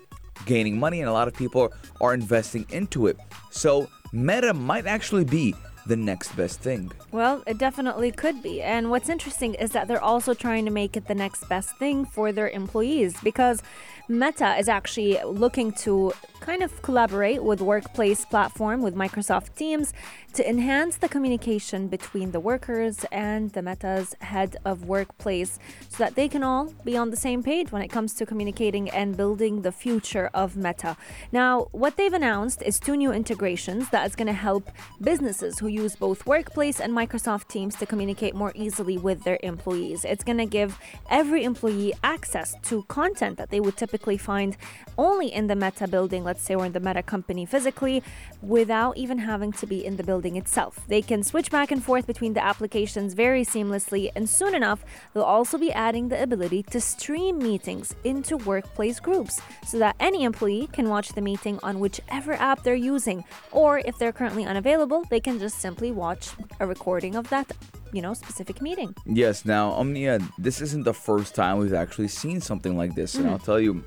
gaining 0.45 0.79
money 0.79 1.01
and 1.01 1.09
a 1.09 1.13
lot 1.13 1.29
of 1.29 1.35
people 1.35 1.73
are 2.01 2.13
investing 2.13 2.67
into 2.71 3.07
it. 3.07 3.17
So, 3.51 3.89
Meta 4.13 4.53
might 4.53 4.87
actually 4.87 5.25
be 5.25 5.55
the 5.89 5.97
next 5.97 6.37
best 6.37 6.61
thing. 6.61 6.93
Well, 7.11 7.43
it 7.47 7.59
definitely 7.59 8.13
could 8.13 8.43
be. 8.43 8.63
And 8.63 8.91
what's 8.91 9.09
interesting 9.09 9.55
is 9.55 9.71
that 9.73 9.89
they're 9.89 10.03
also 10.03 10.35
trying 10.35 10.67
to 10.67 10.71
make 10.71 10.97
it 10.97 11.09
the 11.09 11.15
next 11.15 11.49
best 11.49 11.77
thing 11.79 12.05
for 12.05 12.31
their 12.31 12.49
employees 12.51 13.17
because 13.23 13.63
Meta 14.11 14.57
is 14.57 14.71
actually 14.71 15.19
looking 15.23 15.71
to 15.71 16.15
kind 16.41 16.63
of 16.63 16.81
collaborate 16.81 17.45
with 17.45 17.61
workplace 17.61 18.25
platform 18.25 18.81
with 18.81 18.95
Microsoft 18.95 19.55
Teams 19.55 19.93
to 20.33 20.49
enhance 20.49 20.97
the 20.97 21.09
communication 21.09 21.89
between 21.89 22.31
the 22.31 22.41
workers 22.41 23.05
and 23.13 23.51
the 23.53 23.61
Meta's 23.61 24.15
head 24.21 24.57
of 24.65 24.87
workplace 24.87 25.59
so 25.91 25.99
that 25.99 26.15
they 26.15 26.27
can 26.27 26.43
all 26.43 26.73
be 26.85 26.97
on 26.97 27.11
the 27.11 27.17
same 27.17 27.43
page 27.43 27.71
when 27.71 27.83
it 27.83 27.89
comes 27.89 28.15
to 28.15 28.25
communicating 28.25 28.89
and 28.89 29.15
building 29.15 29.61
the 29.61 29.73
future 29.73 30.31
of 30.33 30.57
Meta. 30.57 30.97
Now, 31.33 31.69
what 31.73 31.99
they've 31.99 32.13
announced 32.13 32.63
is 32.63 32.81
two 32.81 32.97
new 32.97 33.13
integrations 33.13 33.91
that 33.91 34.07
is 34.07 34.17
going 34.17 34.29
to 34.29 34.33
help 34.33 34.71
businesses 35.03 35.59
who 35.59 35.67
use 35.67 35.97
both 35.97 36.25
Workplace 36.25 36.81
and 36.81 36.95
Microsoft 36.95 37.49
Teams 37.49 37.75
to 37.77 37.85
communicate 37.85 38.35
more 38.35 38.53
easily 38.55 38.97
with 38.97 39.25
their 39.25 39.39
employees. 39.43 40.03
It's 40.07 40.25
going 40.25 40.39
to 40.39 40.47
give 40.47 40.79
every 41.11 41.45
employee 41.45 41.93
access 42.03 42.55
to 42.63 42.85
content 42.85 43.37
that 43.37 43.51
they 43.51 43.61
would 43.61 43.77
typically 43.77 43.98
find 44.17 44.57
only 44.97 45.33
in 45.33 45.47
the 45.47 45.57
Meta 45.57 45.89
building, 45.89 46.25
let's 46.25 46.43
say, 46.43 46.55
or 46.55 46.65
in 46.65 46.73
the 46.73 46.81
Meta 46.81 47.03
company 47.03 47.45
physically, 47.45 48.03
without 48.43 48.97
even 48.97 49.19
having 49.19 49.53
to 49.53 49.67
be 49.67 49.85
in 49.85 49.97
the 49.97 50.03
building 50.03 50.37
itself. 50.37 50.81
They 50.89 51.03
can 51.03 51.23
switch 51.23 51.51
back 51.51 51.71
and 51.71 51.83
forth 51.83 52.07
between 52.07 52.35
the 52.35 52.45
applications 52.45 53.15
very 53.15 53.45
seamlessly, 53.45 54.11
and 54.15 54.29
soon 54.29 54.55
enough, 54.55 54.85
they'll 55.13 55.23
also 55.23 55.59
be 55.59 55.73
adding 55.73 56.09
the 56.09 56.23
ability 56.23 56.63
to 56.65 56.81
stream 56.81 57.39
meetings 57.39 57.95
into 58.05 58.37
workplace 58.39 59.01
groups 59.01 59.41
so 59.67 59.79
that 59.79 59.97
any 60.01 60.25
employee 60.25 60.69
can 60.73 60.89
watch 60.89 61.11
the 61.11 61.21
meeting 61.21 61.59
on 61.63 61.81
whichever 61.81 62.35
app 62.35 62.63
they're 62.63 62.75
using, 62.75 63.25
or 63.53 63.79
if 63.81 63.99
they're 63.99 64.13
currently 64.13 64.45
unavailable, 64.45 65.05
they 65.11 65.21
can 65.21 65.39
just 65.39 65.61
simply 65.61 65.91
watch 65.91 66.31
a 66.61 66.67
recording 66.67 67.17
of 67.17 67.29
that, 67.31 67.51
you 67.93 68.03
know, 68.03 68.15
specific 68.15 68.61
meeting. 68.63 68.95
Yes, 69.07 69.45
now, 69.45 69.71
Omnia, 69.73 70.21
this 70.39 70.61
isn't 70.61 70.85
the 70.85 70.95
first 70.95 71.35
time 71.35 71.59
we've 71.59 71.75
actually 71.75 72.09
seen 72.09 72.41
something 72.41 72.77
like 72.77 72.95
this, 72.95 73.15
and 73.15 73.29
I'll 73.29 73.39
tell 73.39 73.61
you 73.61 73.85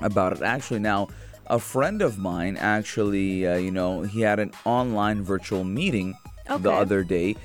about 0.00 0.32
it. 0.34 0.42
Actually, 0.42 0.80
now, 0.80 1.08
a 1.46 1.58
friend 1.58 2.02
of 2.02 2.18
mine 2.18 2.56
actually, 2.56 3.46
uh, 3.46 3.56
you 3.56 3.70
know, 3.70 4.02
he 4.02 4.20
had 4.22 4.38
an 4.40 4.52
online 4.64 5.22
virtual 5.22 5.64
meeting 5.64 6.14
the 6.46 6.54
Okay. 6.54 6.62
Hmm. 6.62 6.68
other 6.82 7.02
day, 7.04 7.36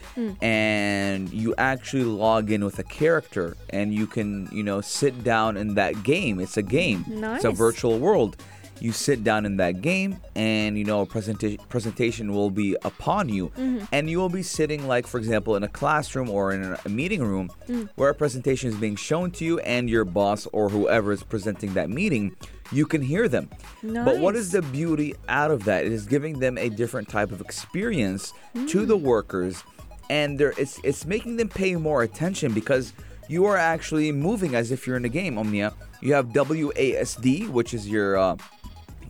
and 0.41 1.31
you 1.33 1.55
actually 1.57 2.03
log 2.03 2.51
in 2.51 2.63
with 2.63 2.77
a 2.79 2.83
character, 2.83 3.55
and 3.69 3.93
you 3.93 4.05
can, 4.07 4.47
you 4.51 4.63
know, 4.63 4.81
sit 4.81 5.23
down 5.23 5.57
in 5.57 5.73
that 5.75 6.03
game. 6.03 6.39
It's 6.39 6.57
a 6.57 6.61
game. 6.61 7.05
nice. 7.07 7.37
It's 7.37 7.45
a 7.45 7.51
virtual 7.51 7.97
world. 7.99 8.37
You 8.81 8.91
sit 8.91 9.23
down 9.23 9.45
in 9.45 9.57
that 9.57 9.81
game, 9.81 10.17
and 10.35 10.75
you 10.77 10.83
know, 10.83 11.01
a 11.01 11.05
presentation 11.05 11.59
presentation 11.69 12.33
will 12.33 12.49
be 12.49 12.75
upon 12.83 13.29
you, 13.29 13.49
Mm-hmm. 13.49 13.85
and 13.91 14.09
you 14.09 14.17
will 14.17 14.29
be 14.29 14.41
sitting, 14.43 14.87
like 14.87 15.05
for 15.05 15.19
example, 15.19 15.55
in 15.55 15.61
a 15.63 15.67
classroom 15.67 16.29
or 16.31 16.51
in 16.51 16.75
a 16.83 16.89
meeting 16.89 17.21
room, 17.23 17.51
Mm. 17.69 17.89
where 17.95 18.09
a 18.09 18.15
presentation 18.15 18.69
is 18.71 18.75
being 18.75 18.95
shown 18.95 19.29
to 19.37 19.45
you, 19.45 19.59
and 19.59 19.87
your 19.87 20.03
boss 20.03 20.47
or 20.51 20.67
whoever 20.69 21.11
is 21.11 21.21
presenting 21.21 21.75
that 21.75 21.89
meeting, 21.91 22.35
you 22.71 22.87
can 22.87 23.01
hear 23.03 23.27
them. 23.27 23.49
But 23.83 24.17
what 24.19 24.35
is 24.35 24.51
the 24.51 24.63
beauty 24.63 25.13
out 25.29 25.51
of 25.51 25.65
that? 25.65 25.85
It 25.85 25.91
is 25.91 26.05
giving 26.07 26.39
them 26.39 26.57
a 26.57 26.69
different 26.69 27.07
type 27.07 27.31
of 27.31 27.39
experience 27.39 28.33
to 28.67 28.79
Mm. 28.81 28.87
the 28.87 28.97
workers, 28.97 29.63
and 30.09 30.39
there 30.39 30.53
it's 30.57 30.79
it's 30.83 31.05
making 31.05 31.37
them 31.37 31.49
pay 31.49 31.75
more 31.75 32.01
attention 32.01 32.51
because 32.53 32.93
you 33.29 33.45
are 33.45 33.57
actually 33.57 34.11
moving 34.11 34.55
as 34.55 34.71
if 34.71 34.87
you're 34.87 34.97
in 34.97 35.05
a 35.05 35.09
game. 35.21 35.37
Omnia, 35.37 35.73
you 36.01 36.13
have 36.15 36.33
WASD, 36.33 37.47
which 37.49 37.73
is 37.75 37.87
your 37.87 38.17
uh, 38.17 38.35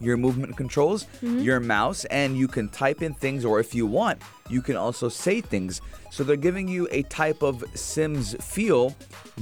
your 0.01 0.17
movement 0.17 0.57
controls, 0.57 1.05
Mm-hmm. 1.21 1.39
your 1.39 1.59
mouse, 1.59 2.05
and 2.05 2.35
you 2.37 2.47
can 2.47 2.67
type 2.69 3.01
in 3.01 3.13
things, 3.13 3.45
or 3.45 3.59
if 3.59 3.73
you 3.75 3.85
want, 3.85 4.21
you 4.49 4.61
can 4.61 4.75
also 4.75 5.07
say 5.09 5.39
things. 5.41 5.79
So 6.09 6.23
they're 6.23 6.35
giving 6.35 6.67
you 6.67 6.87
a 6.91 7.03
type 7.03 7.41
of 7.43 7.63
Sims 7.75 8.35
feel, 8.43 8.95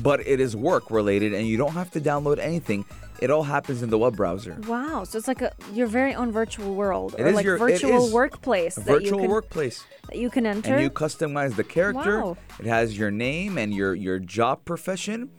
but 0.04 0.20
it 0.28 0.40
is 0.40 0.56
work 0.56 0.92
related, 0.92 1.34
and 1.34 1.48
you 1.48 1.58
don't 1.58 1.72
have 1.74 1.90
to 1.92 2.02
download 2.02 2.38
anything. 2.40 2.86
It 3.22 3.30
all 3.32 3.44
happens 3.44 3.82
in 3.84 3.90
the 3.90 3.98
web 3.98 4.16
browser. 4.16 4.58
Wow, 4.68 5.04
so 5.04 5.18
it's 5.18 5.28
like 5.28 5.42
a 5.42 5.52
your 5.74 5.88
very 5.88 6.14
own 6.16 6.32
virtual 6.32 6.74
world 6.76 7.16
It 7.18 7.24
or 7.24 7.28
is 7.28 7.36
like 7.36 7.46
your- 7.46 7.58
virtual 7.58 8.12
workplace 8.14 8.78
A 8.78 8.82
that 8.82 8.88
you 8.88 9.00
virtual 9.00 9.20
can 9.20 9.30
workplace. 9.30 9.84
that 10.08 10.18
you 10.18 10.30
can 10.30 10.46
enter. 10.46 10.74
and 10.74 10.82
you 10.82 10.90
customize 10.90 11.56
the 11.58 11.64
character. 11.66 12.22
Wow. 12.22 12.38
It 12.60 12.66
has 12.66 12.98
your 12.98 13.12
name 13.12 13.58
and 13.58 13.74
your 13.74 13.94
your 13.94 14.20
job 14.20 14.64
profession, 14.64 15.30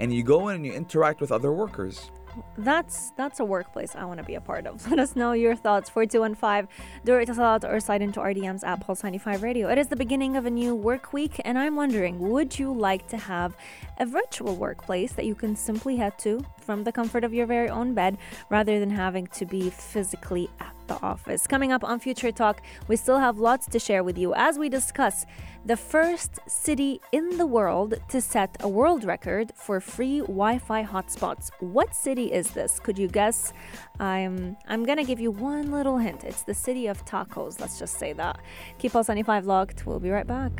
and 0.00 0.12
you 0.12 0.22
go 0.22 0.48
in 0.48 0.56
and 0.56 0.66
you 0.66 0.72
interact 0.74 1.20
with 1.22 1.32
other 1.32 1.50
workers. 1.52 2.10
That's 2.58 3.12
that's 3.16 3.40
a 3.40 3.44
workplace 3.44 3.94
I 3.96 4.04
want 4.04 4.18
to 4.18 4.24
be 4.24 4.34
a 4.34 4.40
part 4.40 4.66
of. 4.66 4.86
Let 4.90 4.98
us 4.98 5.16
know 5.16 5.32
your 5.32 5.56
thoughts. 5.56 5.90
4215 5.90 6.68
Dura 7.04 7.24
Etisalat 7.24 7.70
or 7.70 7.80
slide 7.80 8.02
into 8.02 8.20
RDM's 8.20 8.64
at 8.64 8.80
Pulse 8.80 9.02
95 9.02 9.42
Radio. 9.42 9.68
It 9.68 9.78
is 9.78 9.88
the 9.88 9.96
beginning 9.96 10.36
of 10.36 10.46
a 10.46 10.50
new 10.50 10.74
work 10.74 11.12
week, 11.12 11.40
and 11.44 11.58
I'm 11.58 11.76
wondering 11.76 12.18
would 12.18 12.58
you 12.58 12.72
like 12.72 13.08
to 13.08 13.16
have 13.16 13.56
a 13.98 14.06
virtual 14.06 14.56
workplace 14.56 15.12
that 15.12 15.26
you 15.26 15.34
can 15.34 15.56
simply 15.56 15.96
head 15.96 16.18
to 16.20 16.44
from 16.58 16.84
the 16.84 16.92
comfort 16.92 17.24
of 17.24 17.34
your 17.34 17.46
very 17.46 17.68
own 17.68 17.94
bed 17.94 18.18
rather 18.48 18.80
than 18.80 18.90
having 18.90 19.26
to 19.28 19.44
be 19.44 19.70
physically 19.70 20.48
at 20.60 20.74
the 20.90 21.02
office? 21.02 21.46
Coming 21.46 21.72
up 21.72 21.82
on 21.84 22.00
Future 22.00 22.32
Talk, 22.32 22.62
we 22.88 22.96
still 22.96 23.18
have 23.18 23.38
lots 23.38 23.66
to 23.66 23.78
share 23.78 24.02
with 24.02 24.18
you 24.18 24.34
as 24.34 24.58
we 24.58 24.68
discuss 24.68 25.24
the 25.64 25.76
first 25.76 26.32
city 26.46 27.00
in 27.12 27.36
the 27.36 27.46
world 27.46 27.94
to 28.08 28.20
set 28.20 28.50
a 28.60 28.68
world 28.68 29.04
record 29.04 29.52
for 29.54 29.80
free 29.80 30.20
Wi-Fi 30.20 30.82
hotspots. 30.84 31.50
What 31.60 31.94
city 31.94 32.32
is 32.32 32.50
this? 32.50 32.80
Could 32.80 32.98
you 32.98 33.08
guess? 33.08 33.52
I'm 34.00 34.56
I'm 34.66 34.84
gonna 34.84 35.04
give 35.04 35.20
you 35.20 35.30
one 35.30 35.70
little 35.70 35.98
hint. 35.98 36.24
It's 36.24 36.42
the 36.42 36.54
city 36.54 36.86
of 36.86 37.04
tacos. 37.04 37.60
Let's 37.60 37.78
just 37.78 37.98
say 37.98 38.12
that. 38.14 38.40
Keep 38.78 38.96
us 38.96 39.08
95 39.08 39.46
locked. 39.46 39.86
We'll 39.86 40.00
be 40.00 40.10
right 40.10 40.26
back. 40.26 40.52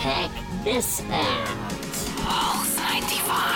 Check 0.00 0.30
this 0.62 1.02
out. 1.10 1.46
Pulse 2.22 2.76
95. 2.78 3.53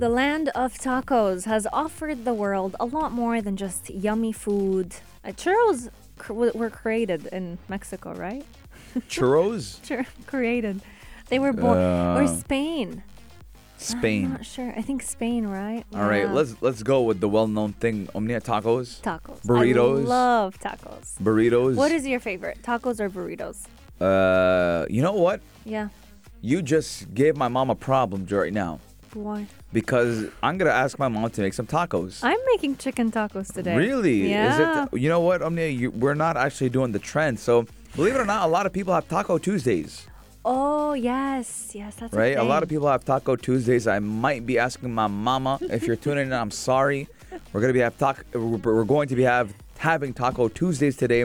The 0.00 0.08
land 0.08 0.48
of 0.54 0.72
tacos 0.78 1.44
has 1.44 1.66
offered 1.74 2.24
the 2.24 2.32
world 2.32 2.74
a 2.80 2.86
lot 2.86 3.12
more 3.12 3.42
than 3.42 3.56
just 3.58 3.90
yummy 3.90 4.32
food. 4.32 4.96
Uh, 5.22 5.28
churros 5.42 5.90
cr- 6.16 6.32
were 6.32 6.70
created 6.70 7.26
in 7.26 7.58
Mexico, 7.68 8.14
right? 8.14 8.42
Churros, 9.10 9.84
Sure, 9.84 10.06
created. 10.26 10.80
They 11.28 11.38
were 11.38 11.52
born 11.52 11.76
or 12.16 12.22
Uh, 12.22 12.26
Spain. 12.26 13.02
I'm 13.04 13.78
Spain. 13.98 14.30
not 14.32 14.46
sure. 14.46 14.72
I 14.74 14.80
think 14.80 15.02
Spain, 15.02 15.46
right? 15.46 15.84
All 15.94 16.08
right, 16.08 16.24
Yeah. 16.24 16.32
let's 16.32 16.52
let's 16.62 16.82
go 16.82 17.02
with 17.02 17.20
the 17.20 17.28
well-known 17.28 17.72
thing: 17.74 18.08
Omnia 18.14 18.40
tacos, 18.40 19.00
tacos. 19.02 19.40
burritos. 19.44 20.00
I 20.04 20.08
love 20.08 20.58
tacos. 20.58 21.06
burritos. 21.26 21.76
What 21.76 21.92
is 21.92 22.06
your 22.06 22.20
favorite? 22.20 22.58
Tacos 22.62 23.00
or 23.00 23.08
burritos? 23.10 23.58
Uh, 24.00 24.86
you 24.88 25.02
know 25.02 25.12
what? 25.26 25.40
Yeah. 25.64 25.88
You 26.40 26.62
just 26.62 27.12
gave 27.14 27.36
my 27.36 27.48
mom 27.48 27.68
a 27.68 27.74
problem 27.90 28.26
right 28.30 28.52
now 28.64 28.80
Why? 29.14 29.46
because 29.72 30.26
I'm 30.42 30.58
gonna 30.58 30.70
ask 30.70 30.98
my 30.98 31.08
mom 31.08 31.30
to 31.30 31.40
make 31.40 31.54
some 31.54 31.66
tacos. 31.66 32.20
I'm 32.22 32.38
making 32.52 32.76
chicken 32.76 33.10
tacos 33.10 33.52
today. 33.52 33.76
Really? 33.76 34.30
Yeah. 34.30 34.84
Is 34.84 34.92
it? 34.92 35.00
You 35.00 35.08
know 35.08 35.20
what, 35.20 35.42
Omnia? 35.42 35.68
You, 35.68 35.90
we're 35.90 36.14
not 36.14 36.36
actually 36.36 36.70
doing 36.70 36.92
the 36.92 36.98
trend. 36.98 37.38
So 37.38 37.66
believe 37.96 38.14
it 38.14 38.18
or 38.18 38.24
not, 38.24 38.46
a 38.46 38.50
lot 38.50 38.66
of 38.66 38.72
people 38.72 38.94
have 38.94 39.08
Taco 39.08 39.38
Tuesdays, 39.38 40.06
oh 40.44 40.92
yes, 40.94 41.72
yes, 41.74 41.96
that's 41.96 42.12
right? 42.12 42.36
A 42.36 42.42
lot 42.42 42.62
of 42.62 42.68
people 42.68 42.88
have 42.88 43.04
Taco 43.04 43.36
Tuesdays. 43.36 43.86
I 43.86 43.98
might 43.98 44.46
be 44.46 44.58
asking 44.58 44.94
my 44.94 45.06
mama 45.06 45.58
if 45.62 45.86
you're 45.86 45.96
tuning 45.96 46.26
in. 46.26 46.32
I'm 46.32 46.50
sorry. 46.50 47.08
We're 47.52 47.60
gonna 47.60 47.72
be 47.72 47.80
have 47.80 47.96
taco. 47.98 48.22
We're 48.38 48.84
going 48.84 49.08
to 49.08 49.16
be 49.16 49.22
have 49.22 49.52
having 49.78 50.12
Taco 50.12 50.48
Tuesdays 50.48 50.96
today, 50.96 51.24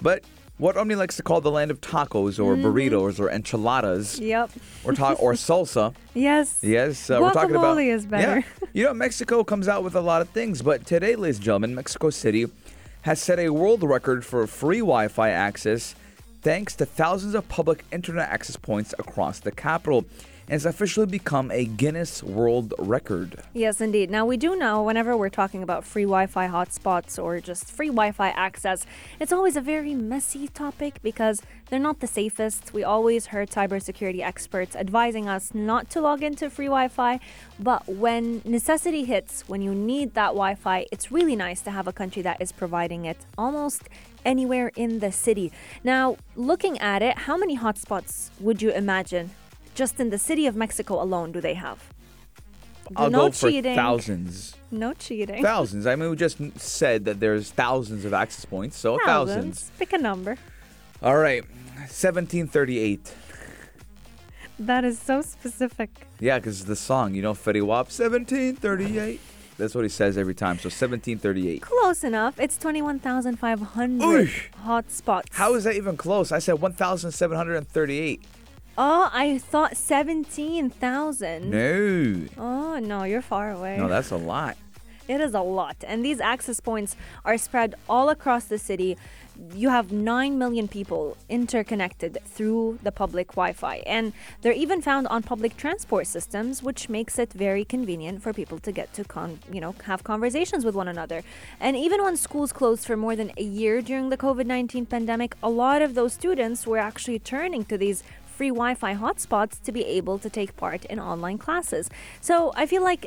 but. 0.00 0.22
What 0.58 0.76
Omni 0.76 0.94
likes 0.94 1.16
to 1.16 1.22
call 1.22 1.40
the 1.40 1.50
land 1.50 1.70
of 1.70 1.80
tacos 1.80 2.38
or 2.42 2.54
Mm-hmm. 2.54 2.64
burritos 2.66 3.18
or 3.18 3.30
enchiladas 3.30 4.18
Yep. 4.20 4.50
or 4.84 4.92
ta- 4.92 5.14
or 5.14 5.32
salsa. 5.46 5.94
Yes. 6.14 6.58
Yes, 6.62 7.10
uh, 7.10 7.18
we're 7.20 7.32
talking 7.32 7.56
about. 7.56 7.78
Is 7.78 8.06
better. 8.06 8.40
Yeah. 8.62 8.68
You 8.72 8.84
know, 8.84 8.94
Mexico 8.94 9.42
comes 9.44 9.66
out 9.66 9.82
with 9.82 9.94
a 9.96 10.00
lot 10.00 10.22
of 10.22 10.28
things, 10.28 10.62
but 10.62 10.86
today, 10.86 11.16
ladies 11.16 11.36
and 11.36 11.44
gentlemen, 11.44 11.74
Mexico 11.74 12.10
City 12.10 12.46
has 13.02 13.20
set 13.20 13.38
a 13.38 13.48
world 13.50 13.82
record 13.82 14.24
for 14.24 14.46
free 14.46 14.78
Wi 14.78 15.08
Fi 15.08 15.30
access 15.30 15.94
thanks 16.42 16.74
to 16.76 16.84
thousands 16.86 17.34
of 17.34 17.48
public 17.48 17.84
internet 17.90 18.28
access 18.28 18.56
points 18.56 18.94
across 18.98 19.40
the 19.40 19.50
capital 19.52 20.04
and 20.46 20.52
has 20.52 20.66
officially 20.66 21.06
become 21.06 21.50
a 21.50 21.64
Guinness 21.64 22.22
World 22.22 22.74
Record. 22.78 23.42
Yes, 23.52 23.80
indeed. 23.80 24.10
Now, 24.10 24.26
we 24.26 24.36
do 24.36 24.56
know 24.56 24.82
whenever 24.82 25.16
we're 25.16 25.28
talking 25.28 25.62
about 25.62 25.84
free 25.84 26.04
Wi 26.04 26.26
Fi 26.26 26.48
hotspots 26.48 27.22
or 27.22 27.40
just 27.40 27.70
free 27.70 27.88
Wi 27.88 28.12
Fi 28.12 28.30
access, 28.30 28.86
it's 29.20 29.32
always 29.32 29.56
a 29.56 29.60
very 29.60 29.94
messy 29.94 30.48
topic 30.48 31.00
because 31.02 31.42
they're 31.70 31.78
not 31.78 32.00
the 32.00 32.06
safest. 32.06 32.74
We 32.74 32.84
always 32.84 33.26
heard 33.26 33.50
cybersecurity 33.50 34.20
experts 34.20 34.76
advising 34.76 35.28
us 35.28 35.54
not 35.54 35.88
to 35.90 36.00
log 36.00 36.22
into 36.22 36.50
free 36.50 36.66
Wi 36.66 36.88
Fi. 36.88 37.20
But 37.58 37.88
when 37.88 38.42
necessity 38.44 39.04
hits, 39.04 39.48
when 39.48 39.62
you 39.62 39.74
need 39.74 40.14
that 40.14 40.28
Wi 40.28 40.54
Fi, 40.54 40.86
it's 40.92 41.10
really 41.10 41.36
nice 41.36 41.60
to 41.62 41.70
have 41.70 41.86
a 41.86 41.92
country 41.92 42.22
that 42.22 42.40
is 42.40 42.52
providing 42.52 43.04
it 43.04 43.18
almost 43.38 43.88
anywhere 44.24 44.70
in 44.76 45.00
the 45.00 45.12
city. 45.12 45.52
Now, 45.82 46.16
looking 46.36 46.78
at 46.78 47.02
it, 47.02 47.18
how 47.18 47.36
many 47.36 47.58
hotspots 47.58 48.30
would 48.40 48.62
you 48.62 48.70
imagine 48.70 49.30
just 49.74 50.00
in 50.00 50.10
the 50.10 50.18
city 50.18 50.46
of 50.46 50.56
Mexico 50.56 51.02
alone 51.02 51.32
do 51.32 51.40
they 51.40 51.54
have? 51.54 51.92
I'll 52.96 53.10
no 53.10 53.26
go 53.26 53.30
for 53.32 53.50
cheating. 53.50 53.74
thousands. 53.74 54.56
No 54.70 54.92
cheating. 54.92 55.42
Thousands. 55.42 55.86
I 55.86 55.96
mean, 55.96 56.10
we 56.10 56.16
just 56.16 56.38
said 56.58 57.04
that 57.04 57.20
there's 57.20 57.50
thousands 57.50 58.04
of 58.04 58.12
access 58.12 58.44
points, 58.44 58.76
so 58.76 58.98
thousands. 59.04 59.70
Pick 59.78 59.92
a 59.92 59.98
number. 59.98 60.36
All 61.02 61.16
right, 61.16 61.44
1738. 61.76 63.14
That 64.58 64.84
is 64.84 64.98
so 64.98 65.22
specific. 65.22 66.06
Yeah, 66.20 66.38
because 66.38 66.66
the 66.66 66.76
song, 66.76 67.14
you 67.14 67.22
know, 67.22 67.32
Fetty 67.32 67.62
Wap, 67.62 67.86
1738. 67.86 69.20
That's 69.58 69.74
what 69.74 69.84
he 69.84 69.88
says 69.88 70.16
every 70.16 70.34
time. 70.34 70.56
So 70.58 70.66
1738. 70.66 71.62
Close 71.62 72.04
enough. 72.04 72.38
It's 72.40 72.56
21,500 72.58 74.00
Oosh. 74.00 74.50
hotspots. 74.64 75.24
How 75.32 75.54
is 75.54 75.64
that 75.64 75.74
even 75.76 75.96
close? 75.96 76.32
I 76.32 76.38
said 76.38 76.60
1,738. 76.60 78.24
Oh, 78.78 79.10
I 79.12 79.38
thought 79.38 79.76
17,000. 79.76 81.50
No. 81.50 82.26
Oh, 82.38 82.78
no, 82.78 83.04
you're 83.04 83.22
far 83.22 83.50
away. 83.50 83.76
No, 83.76 83.88
that's 83.88 84.10
a 84.10 84.16
lot. 84.16 84.56
It 85.08 85.20
is 85.20 85.34
a 85.34 85.40
lot. 85.40 85.76
And 85.86 86.04
these 86.04 86.20
access 86.20 86.60
points 86.60 86.96
are 87.24 87.36
spread 87.36 87.74
all 87.88 88.08
across 88.08 88.44
the 88.44 88.58
city. 88.58 88.96
You 89.54 89.70
have 89.70 89.90
9 89.92 90.38
million 90.38 90.68
people 90.68 91.16
interconnected 91.28 92.18
through 92.24 92.78
the 92.82 92.92
public 92.92 93.28
Wi 93.28 93.52
Fi. 93.52 93.76
And 93.86 94.12
they're 94.40 94.52
even 94.52 94.80
found 94.80 95.08
on 95.08 95.22
public 95.22 95.56
transport 95.56 96.06
systems, 96.06 96.62
which 96.62 96.88
makes 96.88 97.18
it 97.18 97.32
very 97.32 97.64
convenient 97.64 98.22
for 98.22 98.32
people 98.32 98.58
to 98.60 98.70
get 98.72 98.92
to, 98.94 99.04
con- 99.04 99.40
you 99.50 99.60
know, 99.60 99.74
have 99.84 100.04
conversations 100.04 100.64
with 100.64 100.74
one 100.74 100.88
another. 100.88 101.22
And 101.60 101.76
even 101.76 102.02
when 102.02 102.16
schools 102.16 102.52
closed 102.52 102.86
for 102.86 102.96
more 102.96 103.16
than 103.16 103.32
a 103.36 103.42
year 103.42 103.82
during 103.82 104.10
the 104.10 104.16
COVID 104.18 104.46
19 104.46 104.86
pandemic, 104.86 105.34
a 105.42 105.50
lot 105.50 105.82
of 105.82 105.94
those 105.94 106.12
students 106.12 106.66
were 106.66 106.78
actually 106.78 107.18
turning 107.18 107.64
to 107.64 107.76
these 107.76 108.02
free 108.32 108.48
Wi 108.48 108.74
Fi 108.74 108.94
hotspots 108.94 109.62
to 109.62 109.72
be 109.72 109.84
able 109.84 110.18
to 110.18 110.30
take 110.30 110.56
part 110.56 110.84
in 110.86 110.98
online 110.98 111.38
classes. 111.38 111.90
So 112.20 112.52
I 112.56 112.66
feel 112.66 112.82
like 112.82 113.06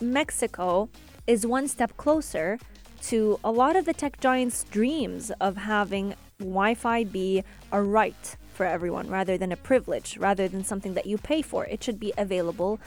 Mexico 0.00 0.88
is 1.26 1.46
one 1.46 1.68
step 1.68 1.96
closer 1.96 2.58
to 3.02 3.38
a 3.44 3.50
lot 3.50 3.76
of 3.76 3.84
the 3.84 3.94
tech 3.94 4.20
giants' 4.20 4.64
dreams 4.64 5.30
of 5.40 5.56
having 5.56 6.14
Wi 6.38 6.74
Fi 6.74 7.04
be 7.04 7.44
a 7.70 7.80
right 7.82 8.36
for 8.52 8.66
everyone 8.66 9.08
rather 9.08 9.36
than 9.36 9.52
a 9.52 9.56
privilege, 9.56 10.16
rather 10.16 10.48
than 10.48 10.64
something 10.64 10.94
that 10.94 11.06
you 11.06 11.18
pay 11.18 11.42
for. 11.42 11.66
It 11.66 11.82
should 11.82 12.00
be 12.00 12.12
available 12.16 12.80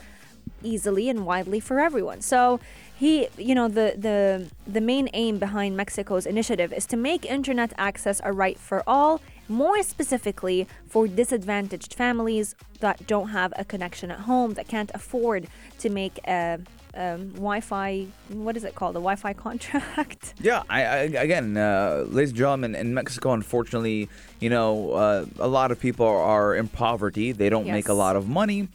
easily 0.62 1.08
and 1.08 1.24
widely 1.24 1.60
for 1.60 1.78
everyone. 1.78 2.20
So 2.20 2.58
he, 2.96 3.28
you 3.36 3.54
know, 3.54 3.68
the 3.68 3.94
the 3.96 4.50
the 4.66 4.80
main 4.80 5.08
aim 5.12 5.38
behind 5.38 5.76
Mexico's 5.76 6.26
initiative 6.26 6.72
is 6.72 6.86
to 6.86 6.96
make 6.96 7.24
internet 7.24 7.72
access 7.78 8.20
a 8.24 8.32
right 8.32 8.58
for 8.58 8.82
all, 8.86 9.20
more 9.48 9.82
specifically 9.82 10.66
for 10.86 11.08
disadvantaged 11.08 11.94
families 11.94 12.54
that 12.80 13.06
don't 13.06 13.28
have 13.28 13.52
a 13.56 13.64
connection 13.64 14.10
at 14.10 14.20
home 14.20 14.54
that 14.54 14.68
can't 14.68 14.90
afford 14.94 15.48
to 15.78 15.88
make 15.88 16.18
a 16.26 16.58
um, 16.94 17.30
Wi-Fi. 17.34 18.06
What 18.30 18.56
is 18.56 18.64
it 18.64 18.74
called? 18.74 18.96
A 18.96 19.00
Wi-Fi 19.00 19.32
contract. 19.46 20.34
Yeah, 20.40 20.62
I, 20.68 20.82
I 20.82 20.96
again, 21.26 21.56
uh, 21.56 22.04
ladies 22.08 22.30
and 22.30 22.38
gentlemen, 22.38 22.74
in 22.74 22.94
Mexico, 22.94 23.32
unfortunately, 23.32 24.08
you 24.40 24.50
know, 24.50 24.92
uh, 24.92 25.26
a 25.38 25.48
lot 25.48 25.70
of 25.70 25.80
people 25.80 26.06
are 26.06 26.54
in 26.54 26.68
poverty. 26.68 27.32
They 27.32 27.48
don't 27.48 27.66
make 27.66 27.88
a 27.88 27.94
lot 27.94 28.16
of 28.16 28.28
money, 28.28 28.68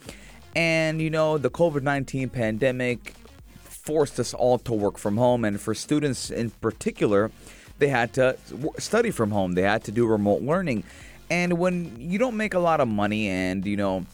and 0.55 1.01
you 1.01 1.09
know, 1.09 1.37
the 1.37 1.49
COVID 1.49 1.83
nineteen 1.83 2.29
pandemic 2.29 3.15
forced 3.59 4.19
us 4.19 4.33
all 4.33 4.57
to 4.59 4.73
work 4.73 4.97
from 4.97 5.17
home, 5.17 5.43
and 5.43 5.59
for 5.59 5.73
students 5.73 6.29
in 6.31 6.49
particular, 6.49 7.31
they 7.79 7.87
had 7.87 8.13
to 8.13 8.37
study 8.77 9.11
from 9.11 9.31
home. 9.31 9.53
They 9.53 9.63
had 9.63 9.83
to 9.85 9.91
do 9.91 10.05
remote 10.05 10.41
learning, 10.41 10.83
and 11.29 11.57
when 11.57 11.95
you 11.99 12.19
don't 12.19 12.37
make 12.37 12.53
a 12.53 12.59
lot 12.59 12.79
of 12.79 12.87
money, 12.87 13.27
and 13.27 13.65
you 13.65 13.77
know 13.77 14.05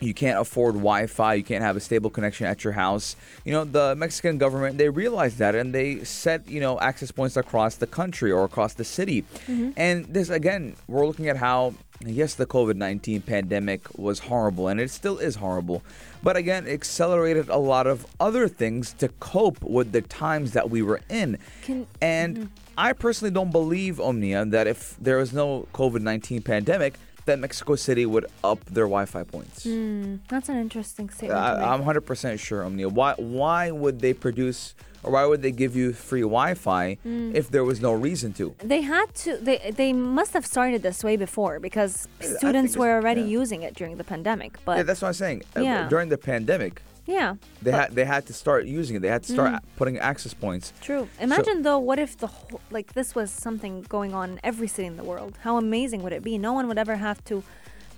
you 0.00 0.14
can't 0.14 0.38
afford 0.38 0.74
Wi-Fi, 0.74 1.34
you 1.34 1.44
can't 1.44 1.62
have 1.62 1.76
a 1.76 1.80
stable 1.80 2.10
connection 2.10 2.46
at 2.46 2.64
your 2.64 2.74
house. 2.74 3.16
You 3.44 3.52
know, 3.52 3.64
the 3.64 3.94
Mexican 3.96 4.38
government 4.38 4.78
they 4.78 4.88
realized 4.88 5.38
that 5.38 5.54
and 5.54 5.74
they 5.74 6.04
set 6.04 6.48
you 6.48 6.60
know 6.60 6.78
access 6.80 7.10
points 7.10 7.36
across 7.36 7.76
the 7.76 7.86
country 7.86 8.30
or 8.30 8.44
across 8.44 8.74
the 8.74 8.84
city. 8.84 9.22
Mm-hmm. 9.46 9.70
And 9.76 10.06
this 10.06 10.28
again, 10.28 10.76
we're 10.88 11.06
looking 11.06 11.28
at 11.28 11.36
how 11.36 11.74
yes, 12.04 12.34
the 12.34 12.46
COVID-19 12.46 13.24
pandemic 13.24 13.98
was 13.98 14.18
horrible 14.20 14.68
and 14.68 14.80
it 14.80 14.90
still 14.90 15.18
is 15.18 15.36
horrible, 15.36 15.82
but 16.22 16.36
again, 16.36 16.66
it 16.66 16.72
accelerated 16.72 17.48
a 17.48 17.56
lot 17.56 17.86
of 17.86 18.06
other 18.20 18.48
things 18.48 18.92
to 18.94 19.08
cope 19.20 19.62
with 19.62 19.92
the 19.92 20.02
times 20.02 20.52
that 20.52 20.68
we 20.68 20.82
were 20.82 21.00
in. 21.08 21.38
Can- 21.62 21.86
and 22.00 22.36
mm-hmm. 22.36 22.65
I 22.78 22.92
personally 22.92 23.32
don't 23.32 23.50
believe 23.50 24.00
Omnia 24.00 24.44
that 24.46 24.66
if 24.66 24.96
there 25.00 25.18
was 25.18 25.32
no 25.32 25.66
COVID-19 25.72 26.44
pandemic, 26.44 26.94
that 27.26 27.38
Mexico 27.38 27.74
City 27.74 28.06
would 28.06 28.26
up 28.44 28.64
their 28.66 28.84
Wi-Fi 28.84 29.24
points. 29.24 29.64
Hmm, 29.64 30.16
that's 30.28 30.48
an 30.48 30.58
interesting 30.58 31.10
statement. 31.10 31.40
I, 31.40 31.72
I'm 31.72 31.82
100% 31.82 32.38
sure, 32.38 32.64
Omnia. 32.64 32.88
Why 32.88 33.14
why 33.14 33.70
would 33.70 34.00
they 34.00 34.14
produce 34.14 34.74
or 35.02 35.12
why 35.12 35.24
would 35.26 35.42
they 35.42 35.52
give 35.52 35.76
you 35.76 35.92
free 35.92 36.22
Wi-Fi 36.22 36.98
Hmm. 37.02 37.34
if 37.34 37.50
there 37.50 37.64
was 37.64 37.80
no 37.80 37.92
reason 37.92 38.32
to? 38.34 38.54
They 38.58 38.82
had 38.82 39.12
to. 39.24 39.36
They 39.38 39.72
they 39.76 39.92
must 39.92 40.32
have 40.34 40.46
started 40.46 40.82
this 40.82 41.02
way 41.02 41.16
before 41.16 41.58
because 41.60 42.08
students 42.20 42.76
were 42.76 42.92
already 42.92 43.22
yeah. 43.22 43.40
using 43.40 43.62
it 43.62 43.74
during 43.74 43.96
the 43.96 44.04
pandemic. 44.04 44.58
But 44.64 44.76
Yeah, 44.78 44.82
that's 44.84 45.02
what 45.02 45.08
I'm 45.08 45.14
saying. 45.14 45.42
Uh, 45.56 45.60
Yeah. 45.60 45.88
During 45.88 46.08
the 46.08 46.18
pandemic, 46.18 46.82
yeah, 47.06 47.36
they 47.62 47.72
had 47.72 47.94
they 47.94 48.04
had 48.04 48.26
to 48.26 48.32
start 48.32 48.66
using 48.66 48.96
it. 48.96 49.02
They 49.02 49.08
had 49.08 49.22
to 49.24 49.32
start 49.32 49.52
mm. 49.52 49.60
putting 49.76 49.98
access 49.98 50.34
points. 50.34 50.72
True. 50.80 51.08
Imagine 51.20 51.62
though, 51.62 51.78
what 51.78 51.98
if 51.98 52.18
the 52.18 52.26
whole, 52.26 52.60
like 52.70 52.94
this 52.94 53.14
was 53.14 53.30
something 53.30 53.82
going 53.82 54.12
on 54.12 54.32
in 54.32 54.40
every 54.42 54.68
city 54.68 54.86
in 54.86 54.96
the 54.96 55.04
world? 55.04 55.38
How 55.42 55.56
amazing 55.56 56.02
would 56.02 56.12
it 56.12 56.22
be? 56.22 56.36
No 56.36 56.52
one 56.52 56.66
would 56.68 56.78
ever 56.78 56.96
have 56.96 57.24
to 57.26 57.42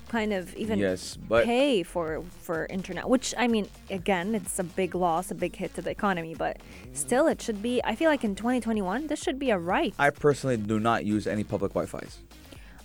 kind 0.09 0.33
of 0.33 0.55
even 0.55 0.79
Yes, 0.79 1.17
but 1.17 1.45
pay 1.45 1.83
for 1.83 2.23
for 2.41 2.65
internet. 2.65 3.07
Which 3.07 3.33
I 3.37 3.47
mean, 3.47 3.67
again, 3.89 4.35
it's 4.35 4.59
a 4.59 4.63
big 4.63 4.95
loss, 4.95 5.31
a 5.31 5.35
big 5.35 5.55
hit 5.55 5.73
to 5.75 5.81
the 5.81 5.91
economy. 5.91 6.35
But 6.35 6.57
still, 6.93 7.27
it 7.27 7.41
should 7.41 7.61
be. 7.61 7.81
I 7.83 7.95
feel 7.95 8.09
like 8.09 8.23
in 8.23 8.35
2021, 8.35 9.07
this 9.07 9.21
should 9.21 9.39
be 9.39 9.51
a 9.51 9.57
right. 9.57 9.93
I 9.97 10.09
personally 10.09 10.57
do 10.57 10.79
not 10.79 11.05
use 11.05 11.27
any 11.27 11.43
public 11.43 11.73
Wi-Fi's 11.73 12.19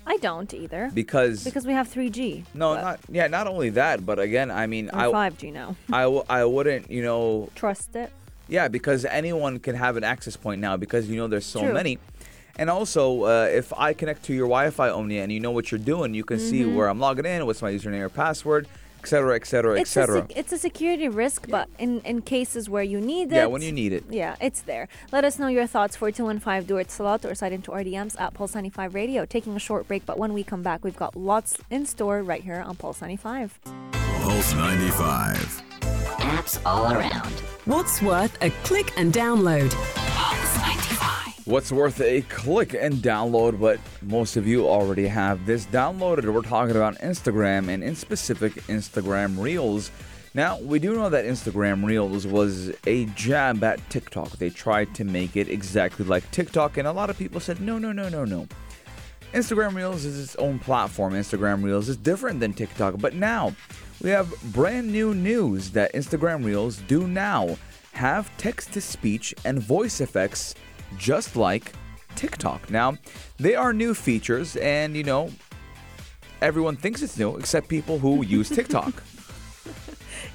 I 0.07 0.17
don't 0.19 0.53
either 0.53 0.91
because 0.93 1.45
because 1.45 1.67
we 1.67 1.73
have 1.73 1.89
3G. 1.93 2.45
no, 2.55 2.75
but- 2.75 2.83
not 2.83 3.01
yeah, 3.11 3.27
not 3.27 3.47
only 3.47 3.71
that, 3.71 4.05
but 4.05 4.19
again, 4.19 4.51
I 4.51 4.67
mean, 4.67 4.91
I 4.91 5.07
5G 5.07 5.53
now. 5.53 5.77
I, 5.93 6.03
w- 6.03 6.25
I 6.29 6.45
wouldn't, 6.45 6.91
you 6.91 7.03
know, 7.03 7.49
Trust 7.55 7.97
it. 7.97 8.11
Yeah, 8.49 8.69
because 8.69 9.05
anyone 9.07 9.59
can 9.59 9.75
have 9.75 9.97
an 9.97 10.05
access 10.05 10.37
point 10.37 10.61
now 10.61 10.77
because 10.77 11.09
you 11.09 11.17
know 11.17 11.27
there's 11.29 11.47
so 11.47 11.61
True. 11.61 11.73
many. 11.73 11.99
And 12.57 12.71
also, 12.71 13.25
uh, 13.25 13.49
if 13.51 13.73
I 13.73 13.95
connect 13.95 14.25
to 14.27 14.33
your 14.35 14.47
Wi-Fi 14.47 14.89
Omnia 14.91 15.23
and 15.25 15.33
you 15.33 15.41
know 15.41 15.51
what 15.51 15.73
you're 15.73 15.79
doing, 15.81 16.15
you 16.15 16.23
can 16.23 16.39
see 16.39 16.65
where 16.65 16.89
I'm 16.89 17.01
logging 17.01 17.25
in, 17.27 17.45
what's 17.47 17.61
my 17.63 17.73
username 17.73 18.01
or 18.01 18.09
password, 18.09 18.69
et 19.13 19.35
etc., 19.35 19.37
etc. 19.37 19.45
cetera, 19.45 19.75
Mm-hmm. 19.75 19.81
It's 19.81 19.91
a, 19.91 19.93
cetera. 19.93 20.21
sec- 20.29 20.37
it's 20.37 20.53
a 20.53 20.59
security 20.59 21.09
risk, 21.09 21.47
but 21.49 21.69
in, 21.79 22.01
in 22.01 22.23
cases 22.23 22.69
where 22.71 22.83
you 22.83 23.01
need 23.01 23.33
it. 23.33 23.37
Yeah, 23.37 23.47
when 23.47 23.63
you 23.63 23.73
need 23.73 23.93
it. 23.93 24.05
Yeah, 24.11 24.37
it's 24.41 24.63
there. 24.63 24.89
Let 25.13 25.25
us 25.25 25.39
know 25.39 25.49
your 25.49 25.67
thoughts 25.67 25.97
for 25.97 26.11
215 26.11 26.65
Do 26.67 26.77
It 26.79 26.91
Slot 26.91 27.25
or 27.25 27.35
slide 27.35 27.53
into 27.53 27.71
RDMs 27.71 28.21
at 28.21 28.35
Pulse 28.35 28.55
95 28.55 28.95
Radio. 28.95 29.25
Taking 29.27 29.55
a 29.57 29.59
short 29.59 29.87
break, 29.89 30.07
but 30.07 30.19
when 30.19 30.33
we 30.33 30.43
come 30.45 30.63
back, 30.63 30.85
we've 30.85 30.97
got 30.97 31.17
lots 31.17 31.57
in 31.71 31.87
store 31.87 32.23
right 32.23 32.43
here 32.43 32.61
on 32.67 32.77
Pulse 32.77 33.01
95. 33.01 33.59
Pulse 33.93 34.55
95. 34.55 35.63
Apps 36.19 36.61
all 36.65 36.93
around. 36.93 37.33
What's 37.67 38.01
worth 38.03 38.37
a 38.43 38.51
click 38.65 38.93
and 38.97 39.13
download? 39.13 39.73
What's 41.47 41.71
worth 41.71 42.01
a 42.01 42.23
click 42.23 42.73
and 42.73 42.95
download, 42.95 43.61
but 43.61 43.79
most 44.01 44.39
of 44.39 44.47
you 44.47 44.67
already 44.67 45.07
have 45.07 45.45
this 45.45 45.67
downloaded. 45.67 46.33
We're 46.33 46.41
talking 46.41 46.75
about 46.75 46.97
Instagram 47.01 47.69
and 47.69 47.85
in 47.85 47.95
specific 47.95 48.55
Instagram 48.69 49.39
Reels. 49.39 49.91
Now, 50.33 50.59
we 50.59 50.79
do 50.79 50.95
know 50.95 51.11
that 51.11 51.27
Instagram 51.27 51.85
Reels 51.85 52.27
was 52.27 52.73
a 52.87 53.05
jab 53.15 53.63
at 53.63 53.79
TikTok. 53.91 54.31
They 54.39 54.49
tried 54.49 54.95
to 54.95 55.05
make 55.05 55.37
it 55.37 55.51
exactly 55.51 56.07
like 56.07 56.29
TikTok, 56.31 56.79
and 56.79 56.89
a 56.89 56.93
lot 56.93 57.11
of 57.11 57.19
people 57.19 57.41
said, 57.41 57.61
no, 57.61 57.77
no, 57.77 57.93
no, 57.93 58.09
no, 58.09 58.25
no. 58.25 58.49
Instagram 59.35 59.75
Reels 59.75 60.07
is 60.07 60.19
its 60.19 60.37
own 60.37 60.59
platform. 60.59 61.13
Instagram 61.13 61.63
Reels 61.63 61.91
is 61.91 61.99
different 61.99 62.41
than 62.41 62.55
TikTok. 62.55 62.99
But 62.99 63.13
now 63.13 63.55
we 64.01 64.09
have 64.09 64.33
brand 64.55 64.91
new 64.91 65.15
news 65.15 65.73
that 65.73 65.93
Instagram 65.93 66.43
Reels 66.43 66.79
do 66.89 67.07
now 67.07 67.59
have 67.93 68.35
text 68.39 68.73
to 68.73 68.81
speech 68.81 69.35
and 69.45 69.61
voice 69.61 70.01
effects 70.01 70.55
just 70.97 71.37
like 71.37 71.73
TikTok. 72.17 72.71
Now, 72.71 72.97
they 73.39 73.55
are 73.55 73.73
new 73.73 73.95
features, 73.95 74.57
and 74.57 74.97
you 74.97 75.05
know, 75.05 75.31
everyone 76.41 76.77
thinks 76.77 77.03
it's 77.03 77.19
new 77.19 77.37
except 77.37 77.69
people 77.69 77.99
who 77.99 78.25
use 78.25 78.49
TikTok. 78.55 79.03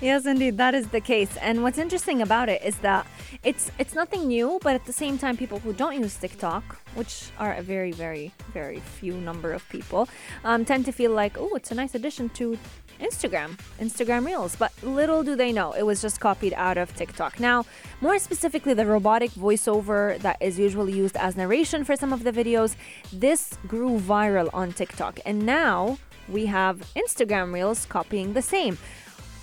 Yes, 0.02 0.26
indeed, 0.26 0.58
that 0.58 0.74
is 0.76 0.88
the 0.88 1.02
case. 1.02 1.36
And 1.42 1.62
what's 1.62 1.78
interesting 1.78 2.22
about 2.22 2.48
it 2.48 2.62
is 2.64 2.78
that 2.78 3.06
it's 3.44 3.70
it's 3.78 3.94
nothing 3.94 4.28
new, 4.28 4.58
but 4.64 4.74
at 4.74 4.86
the 4.86 4.94
same 4.94 5.18
time, 5.18 5.36
people 5.36 5.60
who 5.60 5.74
don't 5.74 6.00
use 6.00 6.16
TikTok, 6.16 6.64
which 6.96 7.32
are 7.38 7.54
a 7.54 7.62
very, 7.62 7.92
very, 7.92 8.32
very 8.54 8.80
few 8.80 9.16
number 9.16 9.52
of 9.52 9.68
people, 9.68 10.08
um, 10.46 10.64
tend 10.64 10.86
to 10.86 10.94
feel 10.94 11.12
like, 11.12 11.38
oh, 11.38 11.54
it's 11.56 11.72
a 11.72 11.76
nice 11.76 11.96
addition 11.96 12.30
to 12.30 12.58
Instagram, 13.02 13.60
Instagram 13.82 14.26
Reels. 14.26 14.56
But 14.56 14.72
little 14.84 15.22
do 15.22 15.36
they 15.36 15.52
know, 15.52 15.74
it 15.74 15.84
was 15.84 16.02
just 16.02 16.22
copied 16.22 16.54
out 16.54 16.78
of 16.78 16.96
TikTok. 16.96 17.38
Now, 17.38 17.66
more 18.00 18.20
specifically, 18.20 18.74
the 18.74 18.86
robotic 18.86 19.32
voiceover 19.32 20.18
that 20.20 20.38
is 20.40 20.58
usually 20.58 20.94
used 20.94 21.18
as 21.18 21.36
narration 21.36 21.84
for 21.84 21.98
some 21.98 22.14
of 22.14 22.24
the 22.24 22.32
videos, 22.32 22.78
this 23.12 23.58
grew 23.68 24.00
viral 24.00 24.50
on 24.54 24.72
TikTok, 24.72 25.20
and 25.26 25.46
now 25.46 25.98
we 26.30 26.46
have 26.46 26.78
Instagram 26.96 27.54
Reels 27.54 27.86
copying 27.86 28.34
the 28.34 28.42
same. 28.42 28.78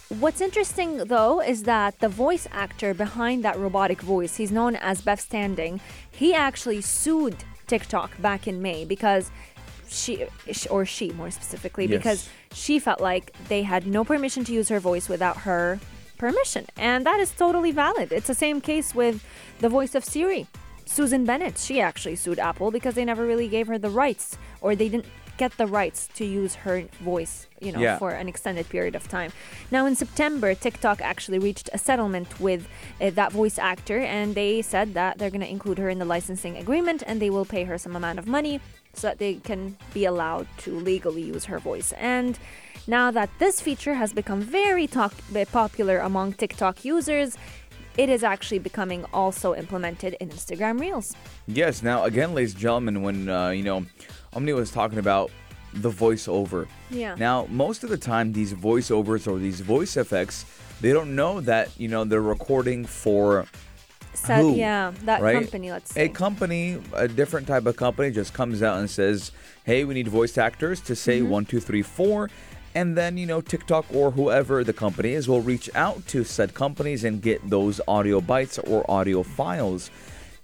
What's 0.09 0.41
interesting 0.41 0.99
though 0.99 1.41
is 1.41 1.65
that 1.65 1.99
the 1.99 2.09
voice 2.09 2.47
actor 2.53 2.95
behind 2.95 3.45
that 3.45 3.59
robotic 3.59 4.01
voice, 4.01 4.37
he's 4.37 4.53
known 4.53 4.77
as 4.77 5.01
Bev 5.01 5.21
Standing, 5.21 5.81
he 6.11 6.33
actually 6.33 6.81
sued 6.81 7.37
TikTok 7.67 8.21
back 8.23 8.47
in 8.47 8.63
May 8.63 8.85
because 8.85 9.33
she 9.89 10.27
or 10.71 10.85
she 10.85 11.11
more 11.13 11.31
specifically 11.31 11.87
Yes. 11.87 11.99
because 11.99 12.29
she 12.53 12.79
felt 12.79 13.01
like 13.01 13.33
they 13.49 13.63
had 13.63 13.87
no 13.87 14.05
permission 14.05 14.45
to 14.45 14.53
use 14.53 14.69
her 14.69 14.79
voice 14.79 15.09
without 15.09 15.39
her 15.39 15.81
permission. 16.19 16.67
And 16.77 17.05
that 17.05 17.19
is 17.19 17.33
totally 17.33 17.73
valid. 17.73 18.13
It's 18.13 18.29
the 18.29 18.35
same 18.35 18.61
case 18.61 18.95
with 18.95 19.25
the 19.59 19.69
voice 19.69 19.95
of 19.97 20.05
Siri. 20.05 20.47
Susan 20.85 21.25
Bennett, 21.25 21.59
she 21.59 21.81
actually 21.81 22.15
sued 22.15 22.39
Apple 22.39 22.71
because 22.71 22.95
they 22.95 23.05
never 23.05 23.27
really 23.27 23.49
gave 23.49 23.67
her 23.67 23.77
the 23.77 23.91
rights 23.91 24.39
or 24.61 24.77
they 24.77 24.89
didn't 24.89 25.07
get 25.37 25.57
the 25.57 25.67
rights 25.67 26.09
to 26.15 26.25
use 26.25 26.55
her 26.57 26.85
voice, 27.01 27.47
you 27.61 27.73
know, 27.73 27.81
Yeah. 27.81 27.99
for 27.99 28.11
an 28.11 28.29
extended 28.29 28.69
period 28.69 28.95
of 28.95 29.09
time. 29.09 29.33
Now, 29.71 29.87
in 29.87 29.95
September, 29.97 30.55
TikTok 30.55 31.01
actually 31.01 31.39
reached 31.39 31.69
a 31.73 31.79
settlement 31.79 32.41
with 32.41 32.69
uh, 33.01 33.11
that 33.11 33.33
voice 33.33 33.59
actor, 33.59 33.99
and 34.01 34.35
they 34.35 34.63
said 34.63 34.95
that 34.95 35.19
they're 35.19 35.31
going 35.31 35.41
to 35.43 35.51
include 35.51 35.79
her 35.79 35.89
in 35.91 35.99
the 35.99 36.05
licensing 36.05 36.57
agreement 36.57 37.03
and 37.07 37.21
they 37.21 37.31
will 37.31 37.45
pay 37.45 37.65
her 37.65 37.79
some 37.79 37.95
amount 37.97 38.19
of 38.19 38.27
money 38.27 38.61
so 38.95 39.09
that 39.09 39.19
they 39.19 39.35
can 39.35 39.77
be 39.93 40.05
allowed 40.07 40.47
to 40.59 40.71
legally 40.79 41.23
use 41.23 41.45
her 41.47 41.59
voice. 41.59 41.93
And 41.99 42.39
now 42.87 43.11
that 43.11 43.29
this 43.39 43.61
feature 43.61 43.95
has 43.95 44.13
become 44.13 44.41
very 44.41 44.87
talk- 44.87 45.15
uh, 45.35 45.45
popular 45.53 45.99
among 45.99 46.33
TikTok 46.35 46.85
users, 46.85 47.37
it 47.99 48.09
is 48.09 48.23
actually 48.23 48.59
becoming 48.59 49.05
also 49.13 49.55
implemented 49.55 50.17
in 50.21 50.29
Instagram 50.31 50.79
Reels. 50.81 51.15
Yes. 51.47 51.83
Now, 51.83 52.05
again, 52.05 52.35
ladies 52.35 52.53
and 52.53 52.61
gentlemen, 52.61 53.03
when 53.03 53.29
uh, 53.29 53.49
you 53.51 53.63
know, 53.63 53.87
Omni 54.37 54.53
was 54.53 54.71
talking 54.71 54.99
about 54.99 55.31
the 55.73 55.91
voiceover. 55.91 56.69
Yeah. 56.91 57.15
Now, 57.15 57.47
most 57.51 57.85
of 57.85 57.91
the 57.91 57.97
time, 57.97 58.33
these 58.33 58.53
voiceovers 58.53 59.27
or 59.27 59.39
these 59.39 59.61
voice 59.61 59.97
effects, 59.97 60.45
they 60.81 60.93
don't 60.93 61.17
know 61.17 61.41
that 61.41 61.71
you 61.81 61.89
know 61.89 62.05
they're 62.05 62.21
recording 62.21 62.85
for 62.85 63.47
Said, 64.13 64.41
who, 64.41 64.55
yeah, 64.55 64.93
that 65.05 65.21
right? 65.21 65.43
company, 65.43 65.71
let's 65.71 65.93
say. 65.93 66.05
A 66.05 66.09
company, 66.09 66.79
a 66.95 67.09
different 67.09 67.47
type 67.47 67.67
of 67.67 67.77
company, 67.77 68.11
just 68.11 68.33
comes 68.33 68.63
out 68.63 68.79
and 68.79 68.89
says, 68.89 69.33
"Hey, 69.65 69.85
we 69.85 69.95
need 69.95 70.09
voice 70.09 70.39
actors 70.39 70.81
to 70.83 70.95
say 70.95 71.21
Mm-hmm. 71.21 71.31
one, 71.31 71.45
two, 71.47 71.61
three, 71.61 71.83
four," 71.83 72.31
And 72.75 72.95
then, 72.95 73.17
you 73.17 73.25
know, 73.25 73.41
TikTok 73.41 73.87
or 73.91 74.11
whoever 74.11 74.63
the 74.63 74.75
company 74.75 75.13
is 75.13 75.27
will 75.27 75.41
reach 75.41 75.71
out 75.75 76.07
to 76.09 76.25
said 76.25 76.53
companies 76.53 77.05
and 77.05 77.23
get 77.23 77.49
those 77.49 77.81
audio 77.89 78.21
bites 78.21 78.59
or 78.59 78.85
audio 78.91 79.23
files. 79.23 79.91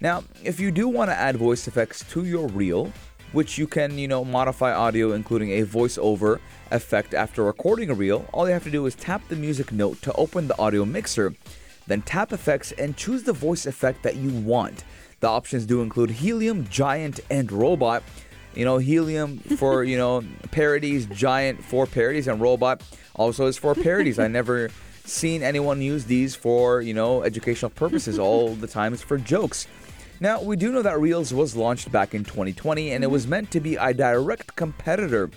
Now, 0.01 0.23
if 0.43 0.59
you 0.59 0.71
do 0.71 0.87
want 0.87 1.11
to 1.11 1.15
add 1.15 1.37
voice 1.37 1.67
effects 1.67 2.03
to 2.09 2.25
your 2.25 2.47
reel, 2.47 2.91
which 3.33 3.57
you 3.57 3.67
can, 3.67 3.97
you 3.97 4.07
know, 4.07 4.23
modify 4.23 4.73
audio 4.73 5.11
including 5.11 5.51
a 5.51 5.65
voiceover 5.65 6.39
effect 6.71 7.13
after 7.13 7.43
recording 7.43 7.89
a 7.89 7.93
reel, 7.93 8.25
all 8.31 8.47
you 8.47 8.53
have 8.53 8.63
to 8.63 8.71
do 8.71 8.85
is 8.85 8.95
tap 8.95 9.21
the 9.27 9.35
music 9.35 9.71
note 9.71 10.01
to 10.01 10.13
open 10.13 10.47
the 10.47 10.57
audio 10.57 10.85
mixer, 10.85 11.33
then 11.87 12.01
tap 12.01 12.31
effects 12.31 12.71
and 12.73 12.95
choose 12.95 13.23
the 13.23 13.33
voice 13.33 13.65
effect 13.65 14.03
that 14.03 14.15
you 14.15 14.29
want. 14.29 14.83
The 15.19 15.27
options 15.27 15.65
do 15.65 15.81
include 15.81 16.11
helium, 16.11 16.67
giant, 16.69 17.19
and 17.29 17.51
robot. 17.51 18.03
You 18.55 18.65
know, 18.65 18.77
helium 18.77 19.39
for, 19.39 19.83
you 19.83 19.97
know, 19.97 20.23
parodies, 20.51 21.07
giant 21.07 21.63
for 21.63 21.87
parodies, 21.87 22.27
and 22.27 22.39
robot 22.39 22.83
also 23.15 23.47
is 23.47 23.57
for 23.57 23.73
parodies. 23.73 24.19
I 24.19 24.27
never 24.27 24.69
seen 25.05 25.41
anyone 25.41 25.81
use 25.81 26.05
these 26.05 26.35
for, 26.35 26.81
you 26.81 26.93
know, 26.93 27.23
educational 27.23 27.71
purposes. 27.71 28.19
All 28.19 28.53
the 28.53 28.67
time 28.67 28.93
it's 28.93 29.01
for 29.01 29.17
jokes. 29.17 29.67
Now, 30.19 30.41
we 30.41 30.55
do 30.55 30.71
know 30.71 30.81
that 30.81 30.99
Reels 30.99 31.33
was 31.33 31.55
launched 31.55 31.91
back 31.91 32.13
in 32.13 32.23
2020 32.23 32.91
and 32.91 33.03
it 33.03 33.07
was 33.07 33.27
meant 33.27 33.51
to 33.51 33.59
be 33.59 33.75
a 33.75 33.93
direct 33.93 34.55
competitor 34.55 35.29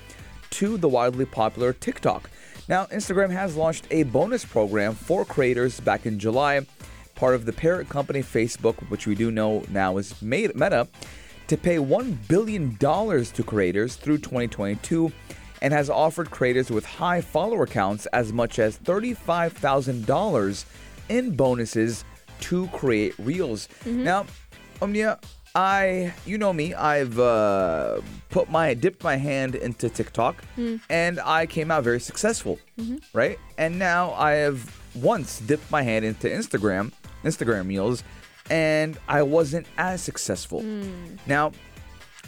to 0.50 0.76
the 0.76 0.88
wildly 0.88 1.24
popular 1.24 1.72
TikTok. 1.72 2.30
Now, 2.68 2.86
Instagram 2.86 3.30
has 3.30 3.56
launched 3.56 3.86
a 3.90 4.04
bonus 4.04 4.44
program 4.44 4.94
for 4.94 5.24
creators 5.24 5.80
back 5.80 6.06
in 6.06 6.18
July, 6.18 6.66
part 7.14 7.34
of 7.34 7.46
the 7.46 7.52
parent 7.52 7.88
company 7.88 8.20
Facebook, 8.22 8.76
which 8.90 9.06
we 9.06 9.14
do 9.14 9.30
know 9.30 9.64
now 9.70 9.96
is 9.98 10.20
made 10.20 10.54
Meta, 10.54 10.88
to 11.48 11.56
pay 11.56 11.76
$1 11.76 12.28
billion 12.28 12.76
to 12.76 13.42
creators 13.44 13.96
through 13.96 14.18
2022 14.18 15.12
and 15.62 15.72
has 15.72 15.88
offered 15.88 16.30
creators 16.30 16.70
with 16.70 16.84
high 16.84 17.20
follower 17.20 17.66
counts 17.66 18.06
as 18.06 18.32
much 18.32 18.58
as 18.58 18.78
$35,000 18.78 20.64
in 21.08 21.36
bonuses 21.36 22.04
to 22.40 22.66
create 22.68 23.14
reels. 23.18 23.68
Mm-hmm. 23.84 24.04
Now, 24.04 24.26
Omnia, 24.82 25.18
I, 25.54 26.12
you 26.26 26.36
know 26.36 26.52
me, 26.52 26.74
I've 26.74 27.18
uh, 27.18 28.00
put 28.28 28.50
my, 28.50 28.74
dipped 28.74 29.02
my 29.02 29.16
hand 29.16 29.54
into 29.54 29.88
TikTok 29.88 30.44
hmm. 30.54 30.76
and 30.90 31.18
I 31.20 31.46
came 31.46 31.70
out 31.70 31.82
very 31.82 32.00
successful, 32.00 32.58
mm-hmm. 32.78 32.96
right? 33.14 33.38
And 33.56 33.78
now 33.78 34.12
I 34.12 34.32
have 34.32 34.78
once 34.94 35.40
dipped 35.40 35.70
my 35.70 35.82
hand 35.82 36.04
into 36.04 36.28
Instagram, 36.28 36.92
Instagram 37.24 37.68
Reels, 37.68 38.04
and 38.50 38.98
I 39.08 39.22
wasn't 39.22 39.66
as 39.78 40.02
successful. 40.02 40.60
Hmm. 40.60 41.16
Now, 41.26 41.52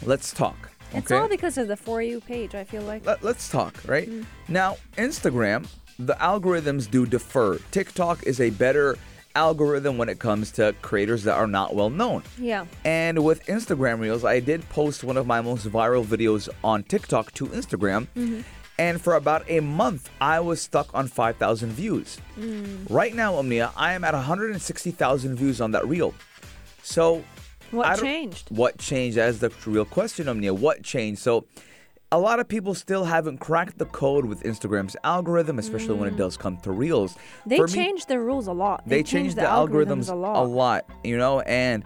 let's 0.03 0.33
talk. 0.33 0.71
It's 0.91 1.11
all 1.11 1.29
because 1.29 1.59
of 1.59 1.67
the 1.67 1.77
For 1.77 2.01
You 2.01 2.19
page, 2.21 2.55
I 2.55 2.63
feel 2.63 2.81
like. 2.81 3.05
Let, 3.05 3.23
us 3.23 3.49
talk, 3.49 3.75
right? 3.85 4.07
Hmm. 4.07 4.23
Now, 4.47 4.77
Instagram, 4.97 5.67
the 5.99 6.15
algorithms 6.15 6.89
do 6.89 7.05
defer. 7.05 7.59
TikTok 7.71 8.23
is 8.23 8.41
a 8.41 8.49
better 8.49 8.97
algorithm 9.39 9.97
when 9.97 10.09
it 10.09 10.19
comes 10.19 10.51
to 10.51 10.75
creators 10.81 11.23
that 11.23 11.35
are 11.35 11.47
not 11.47 11.73
well 11.73 11.89
known. 11.89 12.21
Yeah. 12.37 12.65
And 12.83 13.23
with 13.23 13.39
Instagram 13.45 13.99
Reels, 13.99 14.25
I 14.25 14.41
did 14.41 14.67
post 14.69 15.03
one 15.03 15.15
of 15.15 15.25
my 15.25 15.39
most 15.41 15.65
viral 15.65 16.05
videos 16.05 16.49
on 16.61 16.83
TikTok 16.83 17.33
to 17.35 17.47
Instagram. 17.47 18.07
Mm-hmm. 18.17 18.41
And 18.77 19.01
for 19.01 19.15
about 19.15 19.43
a 19.49 19.59
month, 19.61 20.09
I 20.19 20.39
was 20.41 20.61
stuck 20.61 20.87
on 20.93 21.07
5,000 21.07 21.71
views. 21.71 22.17
Mm. 22.37 22.89
Right 22.89 23.13
now, 23.13 23.35
Omnia, 23.35 23.71
I 23.75 23.93
am 23.93 24.03
at 24.05 24.13
160,000 24.13 25.35
views 25.35 25.59
on 25.59 25.71
that 25.71 25.85
reel. 25.87 26.13
So, 26.83 27.23
What 27.71 27.99
changed? 27.99 28.45
What 28.49 28.77
changed? 28.77 29.17
That 29.17 29.29
is 29.29 29.39
the 29.39 29.51
real 29.65 29.85
question, 29.85 30.29
Omnia. 30.29 30.53
What 30.53 30.83
changed? 30.83 31.21
So, 31.21 31.45
a 32.11 32.19
lot 32.19 32.39
of 32.39 32.47
people 32.47 32.73
still 32.73 33.03
haven't 33.05 33.37
cracked 33.37 33.77
the 33.77 33.85
code 33.85 34.25
with 34.25 34.41
Instagram's 34.43 34.95
algorithm, 35.03 35.59
especially 35.59 35.95
when 35.95 36.07
it 36.09 36.17
does 36.17 36.37
come 36.37 36.57
to 36.57 36.71
reels. 36.71 37.13
Mm. 37.13 37.17
They 37.45 37.57
For 37.57 37.67
me- 37.67 37.93
the 38.07 38.19
rules 38.19 38.47
a 38.47 38.53
lot. 38.53 38.83
they 38.87 39.03
changed 39.03 39.35
the, 39.35 39.41
algorithms, 39.43 40.11
a, 40.11 40.15
lot. 40.15 40.35
a 40.37 40.47
lot, 40.47 40.85
you 41.03 41.17
know 41.17 41.41
and 41.41 41.83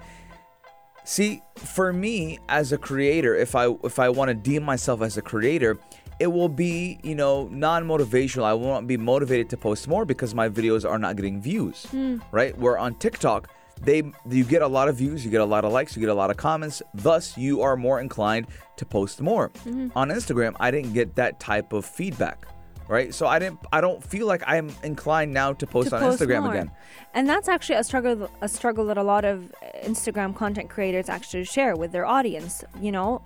see 1.05 1.41
for 1.57 1.91
me 1.91 2.39
as 2.47 2.71
a 2.71 2.77
creator 2.77 3.35
if 3.35 3.55
i 3.55 3.67
if 3.83 3.99
i 3.99 4.07
want 4.07 4.29
to 4.29 4.33
deem 4.33 4.63
myself 4.63 5.01
as 5.01 5.17
a 5.17 5.21
creator 5.21 5.77
it 6.21 6.27
will 6.27 6.47
be 6.47 6.97
you 7.03 7.13
know 7.13 7.49
non-motivational 7.51 8.43
i 8.45 8.53
won't 8.53 8.87
be 8.87 8.95
motivated 8.95 9.49
to 9.49 9.57
post 9.57 9.85
more 9.89 10.05
because 10.05 10.33
my 10.33 10.47
videos 10.47 10.89
are 10.89 10.97
not 10.97 11.17
getting 11.17 11.41
views 11.41 11.85
right 12.31 12.57
where 12.57 12.77
on 12.77 12.95
tiktok 12.95 13.49
they 13.83 14.11
you 14.29 14.43
get 14.43 14.61
a 14.61 14.67
lot 14.67 14.87
of 14.87 14.95
views 14.95 15.23
you 15.25 15.31
get 15.31 15.41
a 15.41 15.45
lot 15.45 15.65
of 15.65 15.71
likes 15.71 15.95
you 15.95 15.99
get 15.99 16.09
a 16.09 16.13
lot 16.13 16.29
of 16.29 16.37
comments. 16.37 16.81
Thus 16.93 17.37
you 17.37 17.61
are 17.61 17.75
more 17.75 17.99
inclined 17.99 18.47
to 18.77 18.85
post 18.85 19.21
more. 19.21 19.49
Mm-hmm. 19.49 19.89
On 19.95 20.09
instagram 20.09 20.55
i 20.59 20.71
didn't 20.71 20.93
get 20.93 21.15
that 21.15 21.39
type 21.39 21.73
of 21.73 21.85
feedback 21.85 22.47
right? 22.87 23.13
So 23.13 23.27
i 23.27 23.39
didn't 23.39 23.59
i 23.71 23.81
don't 23.81 24.03
feel 24.03 24.27
like 24.27 24.43
i'm 24.45 24.69
inclined 24.83 25.33
now 25.33 25.53
to 25.53 25.65
post 25.65 25.89
to 25.89 25.95
on 25.95 26.01
post 26.01 26.21
instagram 26.21 26.43
more. 26.43 26.51
again. 26.51 26.71
And 27.13 27.27
that's 27.29 27.47
actually 27.47 27.75
a 27.75 27.83
struggle 27.83 28.29
a 28.41 28.49
struggle 28.49 28.85
that 28.87 28.97
a 28.97 29.03
lot 29.03 29.25
of 29.25 29.51
Instagram 29.83 30.35
content 30.35 30.69
creators 30.69 31.09
actually 31.09 31.45
share 31.45 31.75
with 31.75 31.91
their 31.91 32.05
audience, 32.05 32.63
you 32.79 32.91
know. 32.91 33.21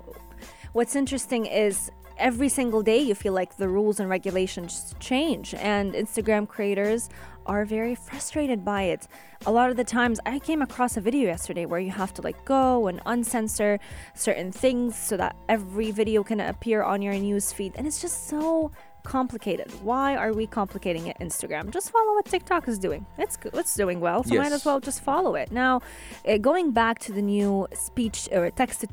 What's 0.74 0.96
interesting 0.96 1.46
is 1.46 1.91
every 2.17 2.49
single 2.49 2.82
day 2.82 2.99
you 2.99 3.15
feel 3.15 3.34
like 3.34 3.58
the 3.58 3.67
rules 3.67 3.99
and 3.99 4.10
regulations 4.10 4.93
change 4.99 5.53
and 5.56 5.93
Instagram 5.93 6.47
creators 6.47 7.10
are 7.45 7.65
very 7.65 7.95
frustrated 7.95 8.65
by 8.65 8.84
it. 8.84 9.08
A 9.45 9.51
lot 9.51 9.69
of 9.69 9.77
the 9.77 9.84
times 9.84 10.19
I 10.25 10.39
came 10.39 10.62
across 10.62 10.97
a 10.97 11.01
video 11.01 11.27
yesterday 11.27 11.65
where 11.65 11.80
you 11.80 11.91
have 11.91 12.13
to 12.15 12.21
like 12.21 12.43
go 12.45 12.88
and 12.88 12.99
uncensor 13.06 13.80
certain 14.13 14.51
things 14.51 14.95
so 14.97 15.17
that 15.17 15.36
every 15.47 15.91
video 15.91 16.23
can 16.23 16.39
appear 16.39 16.84
on 16.84 17.01
your 17.01 17.13
news 17.13 17.53
feed 17.53 17.73
and 17.75 17.88
it's 17.88 18.01
just 18.01 18.27
so 18.27 18.71
complicated. 19.03 19.71
Why 19.82 20.17
are 20.17 20.34
we 20.34 20.45
complicating 20.47 21.08
it 21.08 21.17
Instagram? 21.19 21.69
Just 21.69 21.91
follow 21.91 22.13
what 22.15 22.25
TikTok 22.25 22.67
is 22.67 22.77
doing. 22.77 23.06
It's 23.17 23.38
it's 23.53 23.73
doing 23.73 24.01
well, 24.01 24.23
so 24.23 24.36
might 24.36 24.51
as 24.51 24.65
well 24.65 24.82
just 24.82 25.01
follow 25.01 25.36
it. 25.36 25.49
Now, 25.51 25.82
uh, 26.27 26.38
going 26.38 26.71
back 26.71 26.99
to 26.99 27.13
the 27.13 27.21
new 27.21 27.67
speech 27.73 28.27
or 28.34 28.51
text 28.51 28.82
to 28.82 28.88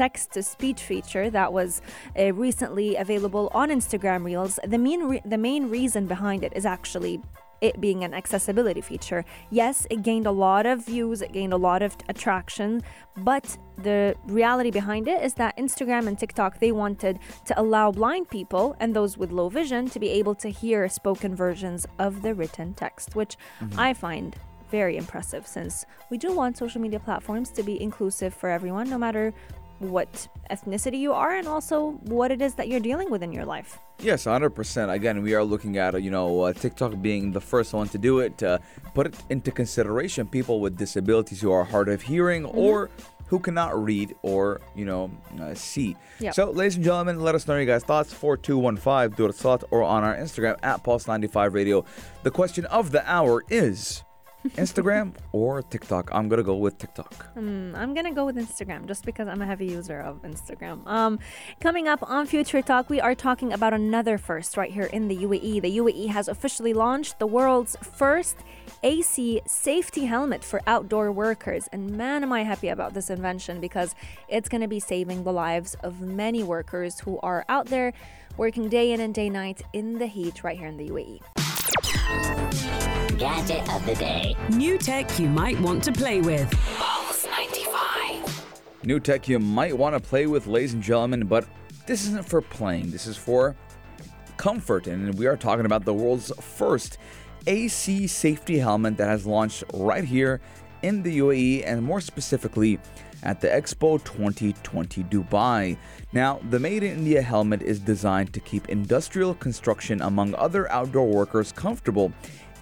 text 0.00 0.32
to 0.32 0.42
speech 0.42 0.80
feature 0.80 1.28
that 1.28 1.52
was 1.52 1.82
uh, 2.18 2.32
recently 2.32 2.96
available 2.96 3.50
on 3.52 3.68
Instagram 3.68 4.24
Reels, 4.24 4.58
the 4.64 4.78
main 4.78 5.00
re- 5.10 5.22
the 5.34 5.36
main 5.36 5.68
reason 5.68 6.06
behind 6.06 6.40
it 6.42 6.52
is 6.56 6.64
actually 6.64 7.20
it 7.60 7.78
being 7.86 8.02
an 8.02 8.14
accessibility 8.14 8.80
feature. 8.80 9.22
Yes, 9.50 9.86
it 9.90 10.02
gained 10.02 10.26
a 10.26 10.30
lot 10.46 10.64
of 10.64 10.86
views, 10.86 11.20
it 11.20 11.32
gained 11.38 11.52
a 11.52 11.62
lot 11.68 11.82
of 11.82 11.94
attraction, 12.08 12.82
but 13.30 13.46
the 13.76 14.14
reality 14.24 14.70
behind 14.70 15.06
it 15.06 15.20
is 15.22 15.34
that 15.34 15.54
Instagram 15.58 16.06
and 16.08 16.18
TikTok 16.18 16.52
they 16.60 16.72
wanted 16.72 17.18
to 17.44 17.52
allow 17.60 17.92
blind 17.92 18.30
people 18.30 18.74
and 18.80 18.96
those 18.96 19.18
with 19.18 19.30
low 19.30 19.50
vision 19.50 19.82
to 19.90 19.98
be 20.00 20.08
able 20.20 20.34
to 20.36 20.48
hear 20.48 20.88
spoken 20.88 21.36
versions 21.36 21.86
of 21.98 22.22
the 22.22 22.32
written 22.34 22.72
text, 22.72 23.14
which 23.14 23.36
I 23.76 23.92
find 23.92 24.34
very 24.70 24.96
impressive 24.96 25.46
since 25.46 25.84
we 26.10 26.16
do 26.16 26.32
want 26.32 26.56
social 26.56 26.80
media 26.80 27.00
platforms 27.00 27.50
to 27.50 27.62
be 27.62 27.82
inclusive 27.82 28.32
for 28.32 28.48
everyone 28.48 28.88
no 28.88 28.98
matter 28.98 29.34
what 29.80 30.28
ethnicity 30.50 30.98
you 30.98 31.12
are 31.12 31.34
and 31.34 31.48
also 31.48 31.92
what 32.04 32.30
it 32.30 32.40
is 32.40 32.54
that 32.54 32.68
you're 32.68 32.80
dealing 32.80 33.10
with 33.10 33.22
in 33.22 33.32
your 33.32 33.44
life. 33.44 33.78
Yes, 33.98 34.24
100%. 34.24 34.92
Again, 34.92 35.22
we 35.22 35.34
are 35.34 35.42
looking 35.44 35.76
at, 35.76 35.94
uh, 35.94 35.98
you 35.98 36.10
know, 36.10 36.42
uh, 36.42 36.52
TikTok 36.52 37.00
being 37.02 37.32
the 37.32 37.40
first 37.40 37.72
one 37.72 37.88
to 37.88 37.98
do 37.98 38.20
it, 38.20 38.38
to 38.38 38.60
put 38.94 39.06
it 39.08 39.14
into 39.30 39.50
consideration 39.50 40.26
people 40.26 40.60
with 40.60 40.76
disabilities 40.78 41.40
who 41.40 41.50
are 41.50 41.64
hard 41.64 41.88
of 41.88 42.02
hearing 42.02 42.44
Mm-hmm. 42.44 42.58
or 42.58 42.90
who 43.26 43.38
cannot 43.38 43.80
read 43.82 44.14
or, 44.22 44.60
you 44.74 44.84
know, 44.84 45.10
uh, 45.40 45.54
see. 45.54 45.96
Yep. 46.18 46.34
So, 46.34 46.50
ladies 46.50 46.74
and 46.76 46.84
gentlemen, 46.84 47.20
let 47.20 47.34
us 47.36 47.46
know 47.46 47.54
your 47.56 47.64
guys' 47.64 47.84
thoughts. 47.84 48.12
4215 48.12 49.16
do 49.16 49.26
it 49.26 49.36
slot 49.36 49.62
or 49.70 49.82
on 49.84 50.02
our 50.02 50.16
Instagram 50.16 50.56
at 50.64 50.82
Pulse95 50.82 51.52
Radio. 51.54 51.84
The 52.24 52.30
question 52.32 52.64
of 52.66 52.90
the 52.90 53.08
hour 53.08 53.44
is 53.48 54.02
Instagram 54.48 55.14
or 55.32 55.62
TikTok? 55.62 56.10
I'm 56.12 56.28
to 56.28 56.42
go 56.42 56.56
with 56.56 56.78
TikTok. 56.78 57.34
Mm, 57.36 57.76
I'm 57.76 57.94
gonna 57.94 58.12
go 58.12 58.24
with 58.24 58.36
Instagram 58.36 58.86
just 58.86 59.04
because 59.04 59.28
I'm 59.28 59.42
a 59.42 59.46
heavy 59.46 59.66
user 59.66 60.00
of 60.00 60.22
Instagram. 60.22 60.86
Um, 60.86 61.18
coming 61.60 61.88
up 61.88 62.08
on 62.08 62.26
Future 62.26 62.62
Talk, 62.62 62.90
we 62.90 63.00
are 63.00 63.14
talking 63.14 63.52
about 63.52 63.72
another 63.72 64.18
first 64.18 64.56
right 64.56 64.70
here 64.70 64.86
in 64.86 65.08
the 65.08 65.16
UAE. 65.16 65.60
The 65.60 65.78
UAE 65.78 66.08
has 66.08 66.28
officially 66.28 66.72
launched 66.72 67.18
the 67.18 67.26
world's 67.26 67.76
first 67.82 68.38
AC 68.82 69.42
safety 69.46 70.06
helmet 70.06 70.42
for 70.44 70.60
outdoor 70.66 71.12
workers, 71.12 71.68
and 71.72 71.90
man, 71.90 72.22
am 72.22 72.32
I 72.32 72.44
happy 72.44 72.68
about 72.68 72.94
this 72.94 73.10
invention 73.10 73.60
because 73.60 73.94
it's 74.28 74.48
gonna 74.48 74.68
be 74.68 74.80
saving 74.80 75.24
the 75.24 75.32
lives 75.32 75.74
of 75.82 76.00
many 76.00 76.42
workers 76.42 77.00
who 77.00 77.18
are 77.20 77.44
out 77.48 77.66
there 77.66 77.92
working 78.36 78.68
day 78.68 78.92
in 78.92 79.00
and 79.00 79.14
day 79.14 79.28
night 79.28 79.62
in 79.72 79.98
the 79.98 80.06
heat 80.06 80.42
right 80.44 80.58
here 80.58 80.68
in 80.68 80.76
the. 80.76 80.90
UAE. 80.90 82.79
Gadget 83.20 83.70
of 83.74 83.84
the 83.84 83.94
day. 83.96 84.34
New 84.48 84.78
tech 84.78 85.18
you 85.18 85.28
might 85.28 85.60
want 85.60 85.84
to 85.84 85.92
play 85.92 86.22
with. 86.22 86.50
Pulse 86.78 87.26
95. 87.26 88.82
New 88.82 88.98
tech 88.98 89.28
you 89.28 89.38
might 89.38 89.76
want 89.76 89.94
to 89.94 90.00
play 90.00 90.26
with, 90.26 90.46
ladies 90.46 90.72
and 90.72 90.82
gentlemen, 90.82 91.26
but 91.26 91.46
this 91.86 92.06
isn't 92.06 92.26
for 92.26 92.40
playing. 92.40 92.90
This 92.90 93.06
is 93.06 93.18
for 93.18 93.56
comfort, 94.38 94.86
and 94.86 95.18
we 95.18 95.26
are 95.26 95.36
talking 95.36 95.66
about 95.66 95.84
the 95.84 95.92
world's 95.92 96.32
first 96.40 96.96
AC 97.46 98.06
safety 98.06 98.56
helmet 98.56 98.96
that 98.96 99.08
has 99.08 99.26
launched 99.26 99.64
right 99.74 100.04
here 100.04 100.40
in 100.80 101.02
the 101.02 101.18
UAE, 101.18 101.64
and 101.66 101.82
more 101.82 102.00
specifically, 102.00 102.78
at 103.22 103.42
the 103.42 103.48
Expo 103.48 104.02
2020 104.02 105.04
Dubai. 105.04 105.76
Now, 106.14 106.40
the 106.48 106.58
Made 106.58 106.84
in 106.84 107.00
India 107.00 107.20
helmet 107.20 107.60
is 107.60 107.78
designed 107.80 108.32
to 108.32 108.40
keep 108.40 108.70
industrial 108.70 109.34
construction, 109.34 110.00
among 110.00 110.34
other 110.36 110.72
outdoor 110.72 111.06
workers, 111.06 111.52
comfortable 111.52 112.14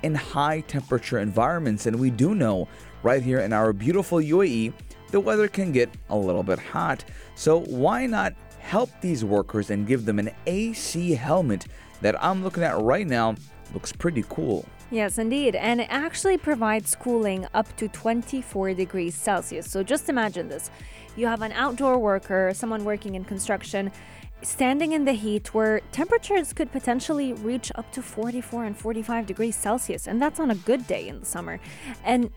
in 0.02 0.14
high 0.14 0.60
temperature 0.60 1.18
environments. 1.18 1.86
And 1.86 1.98
we 1.98 2.10
do 2.10 2.34
know 2.34 2.68
right 3.02 3.22
here 3.22 3.40
in 3.40 3.52
our 3.52 3.72
beautiful 3.72 4.18
UAE, 4.18 4.72
the 5.10 5.20
weather 5.20 5.48
can 5.48 5.72
get 5.72 5.90
a 6.10 6.16
little 6.16 6.42
bit 6.42 6.58
hot. 6.58 7.04
So, 7.34 7.60
why 7.60 8.06
not 8.06 8.34
help 8.58 8.90
these 9.00 9.24
workers 9.24 9.70
and 9.70 9.86
give 9.86 10.04
them 10.04 10.18
an 10.18 10.30
AC 10.46 11.12
helmet 11.12 11.66
that 12.02 12.22
I'm 12.22 12.44
looking 12.44 12.62
at 12.62 12.78
right 12.78 13.06
now? 13.06 13.34
Looks 13.72 13.92
pretty 13.92 14.24
cool. 14.28 14.66
Yes, 14.90 15.18
indeed. 15.18 15.54
And 15.54 15.80
it 15.82 15.88
actually 15.90 16.38
provides 16.38 16.94
cooling 16.94 17.46
up 17.52 17.74
to 17.76 17.88
24 17.88 18.74
degrees 18.74 19.14
Celsius. 19.14 19.70
So 19.70 19.82
just 19.82 20.08
imagine 20.08 20.48
this 20.48 20.70
you 21.16 21.26
have 21.26 21.42
an 21.42 21.52
outdoor 21.52 21.98
worker, 21.98 22.52
someone 22.54 22.84
working 22.84 23.16
in 23.16 23.24
construction, 23.24 23.90
standing 24.42 24.92
in 24.92 25.04
the 25.04 25.12
heat 25.12 25.52
where 25.54 25.80
temperatures 25.92 26.52
could 26.52 26.70
potentially 26.70 27.32
reach 27.32 27.72
up 27.74 27.90
to 27.92 28.02
44 28.02 28.64
and 28.64 28.76
45 28.76 29.26
degrees 29.26 29.56
Celsius. 29.56 30.06
And 30.06 30.20
that's 30.20 30.40
on 30.40 30.50
a 30.50 30.54
good 30.54 30.86
day 30.86 31.08
in 31.08 31.20
the 31.20 31.26
summer. 31.26 31.60
And 32.04 32.30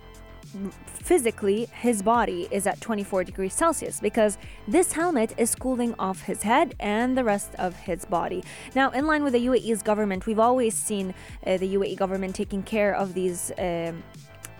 physically 0.85 1.65
his 1.65 2.01
body 2.01 2.47
is 2.51 2.67
at 2.67 2.81
24 2.81 3.23
degrees 3.23 3.53
Celsius 3.53 3.99
because 3.99 4.37
this 4.67 4.93
helmet 4.93 5.33
is 5.37 5.55
cooling 5.55 5.95
off 5.97 6.23
his 6.23 6.43
head 6.43 6.75
and 6.79 7.17
the 7.17 7.23
rest 7.23 7.55
of 7.55 7.75
his 7.75 8.05
body. 8.05 8.43
Now, 8.75 8.91
in 8.91 9.07
line 9.07 9.23
with 9.23 9.33
the 9.33 9.45
UAE's 9.45 9.81
government, 9.81 10.25
we've 10.25 10.39
always 10.39 10.75
seen 10.75 11.13
uh, 11.45 11.57
the 11.57 11.75
UAE 11.75 11.97
government 11.97 12.35
taking 12.35 12.63
care 12.63 12.93
of 12.93 13.13
these. 13.13 13.51
Um, 13.57 14.03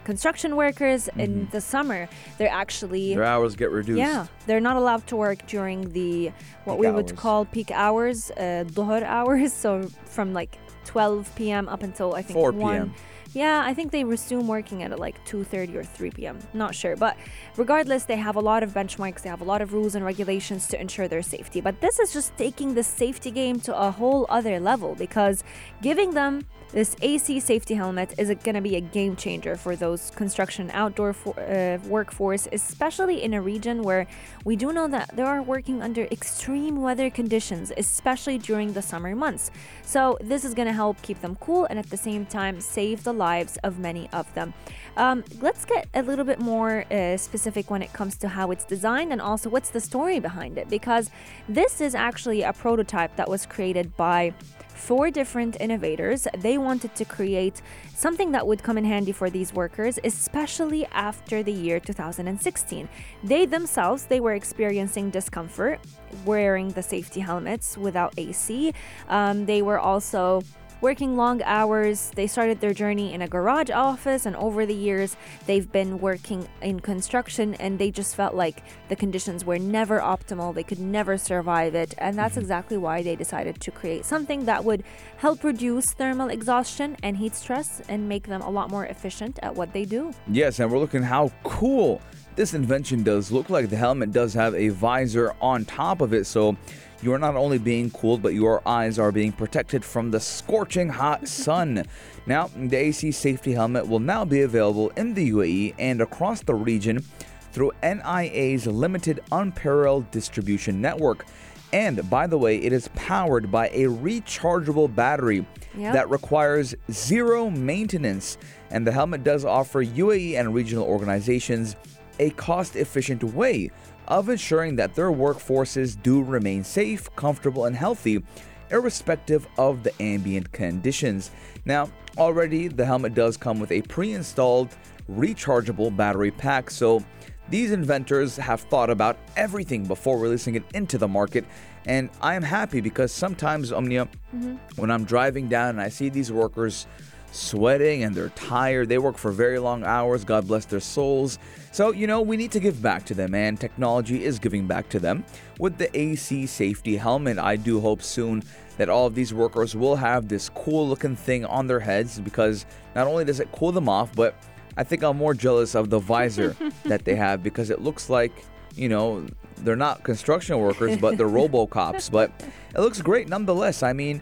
construction 0.03 0.55
workers 0.55 1.05
mm-hmm. 1.07 1.19
in 1.19 1.47
the 1.51 1.61
summer 1.61 2.09
they're 2.37 2.49
actually 2.49 3.13
their 3.13 3.23
hours 3.23 3.55
get 3.55 3.71
reduced. 3.71 3.97
Yeah 3.97 4.27
they're 4.47 4.59
not 4.59 4.75
allowed 4.75 5.05
to 5.07 5.15
work 5.15 5.45
during 5.47 5.91
the 5.91 6.31
what 6.65 6.75
peak 6.75 6.81
we 6.81 6.91
would 6.91 7.15
call 7.15 7.45
peak 7.45 7.71
hours 7.71 8.31
uh, 8.31 8.63
dhuhr 8.67 9.03
hours 9.03 9.53
so 9.63 9.83
from 10.05 10.33
like 10.33 10.57
12 10.85 11.33
p.m 11.35 11.69
up 11.69 11.83
until 11.83 12.15
i 12.15 12.21
think 12.21 12.33
4 12.33 12.51
p.m 12.51 12.61
1 12.61 12.93
yeah, 13.33 13.63
I 13.65 13.73
think 13.73 13.91
they 13.91 14.03
resume 14.03 14.47
working 14.47 14.83
at 14.83 14.97
like 14.99 15.23
2:30 15.25 15.75
or 15.75 15.83
3 15.83 16.11
p.m. 16.11 16.39
Not 16.53 16.75
sure, 16.75 16.95
but 16.95 17.15
regardless, 17.55 18.03
they 18.03 18.17
have 18.17 18.35
a 18.35 18.41
lot 18.41 18.61
of 18.63 18.73
benchmarks. 18.73 19.21
They 19.21 19.29
have 19.29 19.41
a 19.41 19.45
lot 19.45 19.61
of 19.61 19.73
rules 19.73 19.95
and 19.95 20.03
regulations 20.03 20.67
to 20.67 20.79
ensure 20.79 21.07
their 21.07 21.21
safety. 21.21 21.61
But 21.61 21.79
this 21.79 21.99
is 21.99 22.11
just 22.11 22.35
taking 22.37 22.73
the 22.73 22.83
safety 22.83 23.31
game 23.31 23.59
to 23.61 23.77
a 23.77 23.91
whole 23.91 24.25
other 24.29 24.59
level 24.59 24.95
because 24.95 25.43
giving 25.81 26.11
them 26.11 26.45
this 26.71 26.95
AC 27.01 27.41
safety 27.41 27.73
helmet 27.73 28.15
is 28.17 28.29
going 28.43 28.55
to 28.55 28.61
be 28.61 28.77
a 28.77 28.81
game 28.81 29.17
changer 29.17 29.57
for 29.57 29.75
those 29.75 30.09
construction 30.11 30.71
outdoor 30.73 31.11
for, 31.11 31.37
uh, 31.37 31.77
workforce, 31.87 32.47
especially 32.53 33.23
in 33.23 33.33
a 33.33 33.41
region 33.41 33.83
where 33.83 34.07
we 34.45 34.55
do 34.55 34.71
know 34.71 34.87
that 34.87 35.13
they 35.13 35.21
are 35.21 35.41
working 35.41 35.81
under 35.81 36.03
extreme 36.05 36.81
weather 36.81 37.09
conditions, 37.09 37.73
especially 37.75 38.37
during 38.37 38.71
the 38.71 38.81
summer 38.81 39.13
months. 39.15 39.51
So, 39.83 40.17
this 40.21 40.45
is 40.45 40.53
going 40.53 40.67
to 40.67 40.73
help 40.73 41.01
keep 41.01 41.19
them 41.19 41.35
cool 41.41 41.65
and 41.65 41.77
at 41.77 41.89
the 41.89 41.97
same 41.97 42.25
time 42.25 42.61
save 42.61 43.03
the 43.03 43.13
lives 43.29 43.53
of 43.67 43.79
many 43.79 44.09
of 44.19 44.25
them. 44.37 44.53
Um, 44.97 45.23
let's 45.41 45.63
get 45.73 45.83
a 45.93 46.01
little 46.09 46.25
bit 46.31 46.39
more 46.39 46.73
uh, 46.91 47.17
specific 47.17 47.69
when 47.73 47.81
it 47.87 47.91
comes 47.99 48.13
to 48.23 48.27
how 48.27 48.45
it's 48.53 48.65
designed 48.75 49.11
and 49.13 49.21
also 49.21 49.49
what's 49.49 49.71
the 49.77 49.83
story 49.91 50.19
behind 50.19 50.57
it, 50.57 50.67
because 50.77 51.05
this 51.47 51.73
is 51.87 51.93
actually 52.07 52.41
a 52.43 52.53
prototype 52.53 53.15
that 53.15 53.29
was 53.29 53.45
created 53.45 53.87
by 53.95 54.33
four 54.81 55.11
different 55.11 55.53
innovators. 55.59 56.27
They 56.39 56.57
wanted 56.57 56.95
to 56.95 57.05
create 57.05 57.61
something 57.95 58.31
that 58.31 58.45
would 58.47 58.63
come 58.63 58.77
in 58.81 58.85
handy 58.93 59.11
for 59.11 59.29
these 59.29 59.53
workers, 59.53 59.99
especially 60.03 60.85
after 60.87 61.43
the 61.43 61.51
year 61.51 61.79
2016. 61.79 62.89
They 63.23 63.45
themselves, 63.45 64.05
they 64.05 64.19
were 64.19 64.33
experiencing 64.33 65.11
discomfort 65.11 65.79
wearing 66.25 66.69
the 66.69 66.83
safety 66.83 67.19
helmets 67.19 67.77
without 67.77 68.13
AC. 68.17 68.73
Um, 69.07 69.45
they 69.45 69.61
were 69.61 69.79
also 69.79 70.41
working 70.81 71.15
long 71.15 71.41
hours. 71.43 72.11
They 72.15 72.27
started 72.27 72.59
their 72.59 72.73
journey 72.73 73.13
in 73.13 73.21
a 73.21 73.27
garage 73.27 73.69
office, 73.69 74.25
and 74.25 74.35
over 74.35 74.65
the 74.65 74.73
years, 74.73 75.15
they've 75.45 75.71
been 75.71 75.99
working 75.99 76.47
in 76.61 76.79
construction, 76.79 77.53
and 77.55 77.79
they 77.79 77.91
just 77.91 78.15
felt 78.15 78.33
like 78.33 78.63
the 78.89 78.95
conditions 78.95 79.45
were 79.45 79.59
never 79.59 79.99
optimal. 79.99 80.53
They 80.53 80.63
could 80.63 80.79
never 80.79 81.17
survive 81.17 81.75
it, 81.75 81.93
and 81.97 82.17
that's 82.17 82.33
mm-hmm. 82.33 82.41
exactly 82.41 82.77
why 82.77 83.03
they 83.03 83.15
decided 83.15 83.61
to 83.61 83.71
create 83.71 84.05
something 84.05 84.45
that 84.45 84.65
would 84.65 84.83
help 85.17 85.43
reduce 85.43 85.93
thermal 85.93 86.29
exhaustion 86.29 86.97
and 87.03 87.17
heat 87.17 87.35
stress 87.35 87.81
and 87.87 88.09
make 88.09 88.27
them 88.27 88.41
a 88.41 88.49
lot 88.49 88.69
more 88.69 88.85
efficient 88.85 89.39
at 89.43 89.55
what 89.55 89.71
they 89.73 89.85
do. 89.85 90.11
Yes, 90.27 90.59
and 90.59 90.71
we're 90.71 90.79
looking 90.79 91.03
how 91.03 91.31
cool 91.43 92.01
this 92.35 92.53
invention 92.53 93.03
does 93.03 93.31
look 93.31 93.49
like. 93.49 93.69
The 93.69 93.75
helmet 93.75 94.11
does 94.11 94.33
have 94.33 94.55
a 94.55 94.69
visor 94.69 95.35
on 95.41 95.65
top 95.65 96.01
of 96.01 96.13
it, 96.13 96.25
so 96.25 96.55
you 97.01 97.13
are 97.13 97.19
not 97.19 97.35
only 97.35 97.57
being 97.57 97.89
cooled, 97.89 98.21
but 98.21 98.33
your 98.33 98.61
eyes 98.67 98.99
are 98.99 99.11
being 99.11 99.31
protected 99.31 99.83
from 99.83 100.11
the 100.11 100.19
scorching 100.19 100.89
hot 100.89 101.27
sun. 101.27 101.85
Now, 102.27 102.49
the 102.55 102.77
AC 102.77 103.11
safety 103.11 103.53
helmet 103.53 103.87
will 103.87 103.99
now 103.99 104.23
be 104.23 104.41
available 104.41 104.89
in 104.91 105.13
the 105.13 105.31
UAE 105.31 105.75
and 105.79 106.01
across 106.01 106.41
the 106.41 106.53
region 106.53 107.03
through 107.51 107.71
NIA's 107.83 108.67
limited 108.67 109.21
unparalleled 109.31 110.09
distribution 110.11 110.79
network. 110.79 111.25
And 111.73 112.09
by 112.09 112.27
the 112.27 112.37
way, 112.37 112.57
it 112.57 112.73
is 112.73 112.89
powered 112.89 113.51
by 113.51 113.69
a 113.69 113.85
rechargeable 113.85 114.93
battery 114.93 115.45
yep. 115.75 115.93
that 115.93 116.09
requires 116.09 116.75
zero 116.91 117.49
maintenance. 117.49 118.37
And 118.69 118.85
the 118.85 118.91
helmet 118.91 119.23
does 119.23 119.45
offer 119.45 119.83
UAE 119.83 120.37
and 120.39 120.53
regional 120.53 120.85
organizations 120.85 121.75
a 122.19 122.29
cost 122.31 122.75
efficient 122.75 123.23
way 123.23 123.71
of 124.11 124.27
ensuring 124.27 124.75
that 124.75 124.93
their 124.93 125.09
workforces 125.09 125.99
do 126.03 126.21
remain 126.21 126.65
safe, 126.65 127.09
comfortable, 127.15 127.63
and 127.63 127.75
healthy, 127.75 128.21
irrespective 128.69 129.47
of 129.57 129.83
the 129.83 130.01
ambient 130.01 130.51
conditions. 130.51 131.31
Now, 131.63 131.89
already 132.17 132.67
the 132.67 132.85
helmet 132.85 133.13
does 133.13 133.37
come 133.37 133.57
with 133.59 133.71
a 133.71 133.81
pre 133.83 134.11
installed 134.11 134.75
rechargeable 135.09 135.95
battery 135.95 136.29
pack, 136.29 136.69
so 136.69 137.03
these 137.49 137.71
inventors 137.71 138.35
have 138.35 138.59
thought 138.61 138.89
about 138.89 139.17
everything 139.37 139.85
before 139.85 140.19
releasing 140.19 140.55
it 140.55 140.63
into 140.73 140.97
the 140.97 141.07
market. 141.07 141.45
And 141.85 142.09
I 142.21 142.35
am 142.35 142.43
happy 142.43 142.81
because 142.81 143.13
sometimes, 143.13 143.71
Omnia, 143.71 144.09
mm-hmm. 144.35 144.55
when 144.75 144.91
I'm 144.91 145.05
driving 145.05 145.47
down 145.47 145.69
and 145.69 145.81
I 145.81 145.87
see 145.87 146.09
these 146.09 146.33
workers 146.33 146.85
sweating 147.31 148.03
and 148.03 148.13
they're 148.13 148.29
tired. 148.29 148.89
They 148.89 148.97
work 148.97 149.17
for 149.17 149.31
very 149.31 149.59
long 149.59 149.83
hours. 149.83 150.23
God 150.23 150.47
bless 150.47 150.65
their 150.65 150.79
souls. 150.79 151.39
So, 151.71 151.91
you 151.91 152.05
know, 152.05 152.21
we 152.21 152.37
need 152.37 152.51
to 152.51 152.59
give 152.59 152.81
back 152.81 153.05
to 153.05 153.13
them, 153.13 153.33
and 153.33 153.59
technology 153.59 154.23
is 154.23 154.39
giving 154.39 154.67
back 154.67 154.89
to 154.89 154.99
them. 154.99 155.23
With 155.57 155.77
the 155.77 155.95
AC 155.97 156.45
safety 156.45 156.97
helmet, 156.97 157.39
I 157.39 157.55
do 157.55 157.79
hope 157.79 158.03
soon 158.03 158.43
that 158.77 158.89
all 158.89 159.07
of 159.07 159.15
these 159.15 159.33
workers 159.33 159.75
will 159.75 159.95
have 159.95 160.27
this 160.27 160.49
cool 160.49 160.87
looking 160.87 161.15
thing 161.15 161.45
on 161.45 161.67
their 161.67 161.79
heads 161.79 162.19
because 162.19 162.65
not 162.95 163.07
only 163.07 163.23
does 163.23 163.39
it 163.39 163.51
cool 163.51 163.71
them 163.71 163.87
off, 163.87 164.13
but 164.15 164.35
I 164.77 164.83
think 164.83 165.03
I'm 165.03 165.17
more 165.17 165.33
jealous 165.33 165.75
of 165.75 165.89
the 165.89 165.99
visor 165.99 166.55
that 166.83 167.05
they 167.05 167.15
have 167.15 167.43
because 167.43 167.69
it 167.69 167.81
looks 167.81 168.09
like, 168.09 168.31
you 168.75 168.89
know, 168.89 169.25
they're 169.57 169.75
not 169.75 170.03
construction 170.03 170.57
workers, 170.59 170.97
but 170.97 171.17
they're 171.17 171.27
Robocops. 171.29 172.11
But 172.11 172.31
it 172.75 172.79
looks 172.79 173.01
great 173.01 173.29
nonetheless. 173.29 173.83
I 173.83 173.93
mean, 173.93 174.21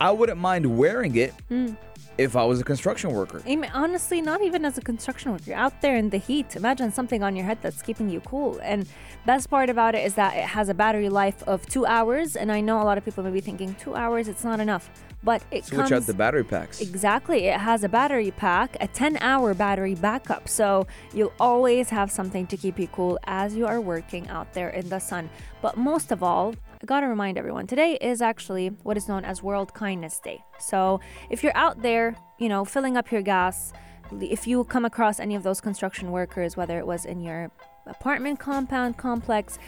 I 0.00 0.10
wouldn't 0.12 0.38
mind 0.38 0.78
wearing 0.78 1.16
it. 1.16 1.34
Mm 1.50 1.76
if 2.18 2.36
I 2.36 2.44
was 2.44 2.60
a 2.60 2.64
construction 2.64 3.12
worker. 3.12 3.42
I 3.46 3.56
mean, 3.56 3.70
honestly, 3.74 4.20
not 4.20 4.42
even 4.42 4.64
as 4.64 4.78
a 4.78 4.80
construction 4.80 5.32
worker. 5.32 5.44
You're 5.46 5.56
out 5.56 5.80
there 5.82 5.96
in 5.96 6.10
the 6.10 6.18
heat. 6.18 6.56
Imagine 6.56 6.92
something 6.92 7.22
on 7.22 7.36
your 7.36 7.44
head 7.44 7.58
that's 7.60 7.82
keeping 7.82 8.08
you 8.08 8.20
cool. 8.20 8.58
And 8.62 8.88
best 9.26 9.50
part 9.50 9.68
about 9.70 9.94
it 9.94 10.04
is 10.04 10.14
that 10.14 10.36
it 10.36 10.44
has 10.44 10.68
a 10.68 10.74
battery 10.74 11.08
life 11.08 11.42
of 11.44 11.66
two 11.66 11.84
hours. 11.84 12.36
And 12.36 12.50
I 12.50 12.60
know 12.60 12.80
a 12.80 12.84
lot 12.84 12.98
of 12.98 13.04
people 13.04 13.22
may 13.24 13.30
be 13.30 13.40
thinking 13.40 13.74
two 13.74 13.94
hours, 13.94 14.28
it's 14.28 14.44
not 14.44 14.60
enough. 14.60 14.90
But 15.22 15.42
it 15.50 15.64
Switch 15.64 15.80
comes, 15.80 15.92
out 15.92 16.06
the 16.06 16.14
battery 16.14 16.44
packs. 16.44 16.80
Exactly. 16.80 17.46
It 17.46 17.58
has 17.58 17.82
a 17.82 17.88
battery 17.88 18.30
pack, 18.30 18.76
a 18.80 18.86
10 18.86 19.18
hour 19.18 19.54
battery 19.54 19.94
backup. 19.94 20.48
So 20.48 20.86
you'll 21.12 21.32
always 21.40 21.90
have 21.90 22.10
something 22.10 22.46
to 22.46 22.56
keep 22.56 22.78
you 22.78 22.86
cool 22.88 23.18
as 23.24 23.56
you 23.56 23.66
are 23.66 23.80
working 23.80 24.28
out 24.28 24.52
there 24.52 24.70
in 24.70 24.88
the 24.88 25.00
sun. 25.00 25.28
But 25.62 25.76
most 25.76 26.12
of 26.12 26.22
all, 26.22 26.54
I 26.82 26.84
gotta 26.84 27.06
remind 27.06 27.38
everyone 27.38 27.66
today 27.66 27.96
is 28.02 28.20
actually 28.20 28.68
what 28.68 28.98
is 28.98 29.08
known 29.08 29.24
as 29.24 29.42
World 29.42 29.72
Kindness 29.72 30.20
Day. 30.20 30.44
So 30.58 31.00
if 31.30 31.42
you're 31.42 31.56
out 31.56 31.80
there, 31.80 32.14
you 32.38 32.50
know, 32.50 32.66
filling 32.66 32.98
up 32.98 33.10
your 33.10 33.22
gas, 33.22 33.72
if 34.20 34.46
you 34.46 34.62
come 34.64 34.84
across 34.84 35.18
any 35.18 35.34
of 35.34 35.42
those 35.42 35.58
construction 35.58 36.12
workers, 36.12 36.54
whether 36.54 36.78
it 36.78 36.86
was 36.86 37.06
in 37.06 37.20
your 37.20 37.50
apartment 37.86 38.40
compound 38.40 38.98
complex, 38.98 39.58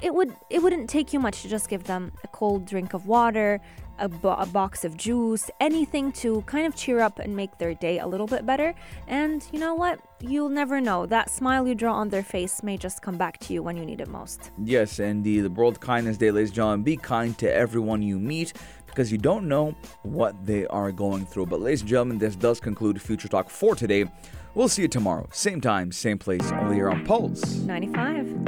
it 0.00 0.14
would 0.14 0.34
it 0.48 0.62
wouldn't 0.62 0.88
take 0.88 1.12
you 1.12 1.20
much 1.20 1.42
to 1.42 1.48
just 1.48 1.68
give 1.68 1.84
them 1.84 2.10
a 2.24 2.28
cold 2.28 2.64
drink 2.64 2.94
of 2.94 3.06
water, 3.06 3.60
a, 3.98 4.08
bo- 4.08 4.34
a 4.34 4.46
box 4.46 4.84
of 4.84 4.96
juice, 4.96 5.50
anything 5.60 6.12
to 6.12 6.42
kind 6.42 6.66
of 6.66 6.74
cheer 6.74 7.00
up 7.00 7.18
and 7.18 7.34
make 7.34 7.58
their 7.58 7.74
day 7.74 7.98
a 7.98 8.06
little 8.06 8.26
bit 8.26 8.46
better. 8.46 8.74
And 9.06 9.46
you 9.52 9.58
know 9.58 9.74
what? 9.74 10.00
You'll 10.20 10.48
never 10.48 10.80
know. 10.80 11.06
That 11.06 11.30
smile 11.30 11.66
you 11.68 11.74
draw 11.74 11.94
on 11.94 12.08
their 12.08 12.22
face 12.22 12.62
may 12.62 12.76
just 12.76 13.02
come 13.02 13.16
back 13.16 13.38
to 13.40 13.52
you 13.52 13.62
when 13.62 13.76
you 13.76 13.84
need 13.84 14.00
it 14.00 14.08
most. 14.08 14.50
Yes, 14.62 14.98
and 14.98 15.22
the, 15.22 15.40
the 15.40 15.50
World 15.50 15.80
Kindness 15.80 16.16
Day, 16.16 16.30
ladies 16.30 16.50
and 16.50 16.56
gentlemen, 16.56 16.82
be 16.82 16.96
kind 16.96 17.36
to 17.38 17.52
everyone 17.52 18.02
you 18.02 18.18
meet 18.18 18.54
because 18.86 19.10
you 19.10 19.18
don't 19.18 19.48
know 19.48 19.74
what 20.02 20.46
they 20.46 20.66
are 20.68 20.92
going 20.92 21.26
through. 21.26 21.46
But, 21.46 21.60
ladies 21.60 21.80
and 21.80 21.90
gentlemen, 21.90 22.18
this 22.18 22.36
does 22.36 22.60
conclude 22.60 23.00
Future 23.02 23.28
Talk 23.28 23.50
for 23.50 23.74
today. 23.74 24.06
We'll 24.54 24.68
see 24.68 24.82
you 24.82 24.88
tomorrow, 24.88 25.28
same 25.32 25.60
time, 25.60 25.90
same 25.90 26.16
place, 26.16 26.52
only 26.52 26.76
here 26.76 26.88
on 26.88 27.04
Pulse. 27.04 27.56
95. 27.56 28.46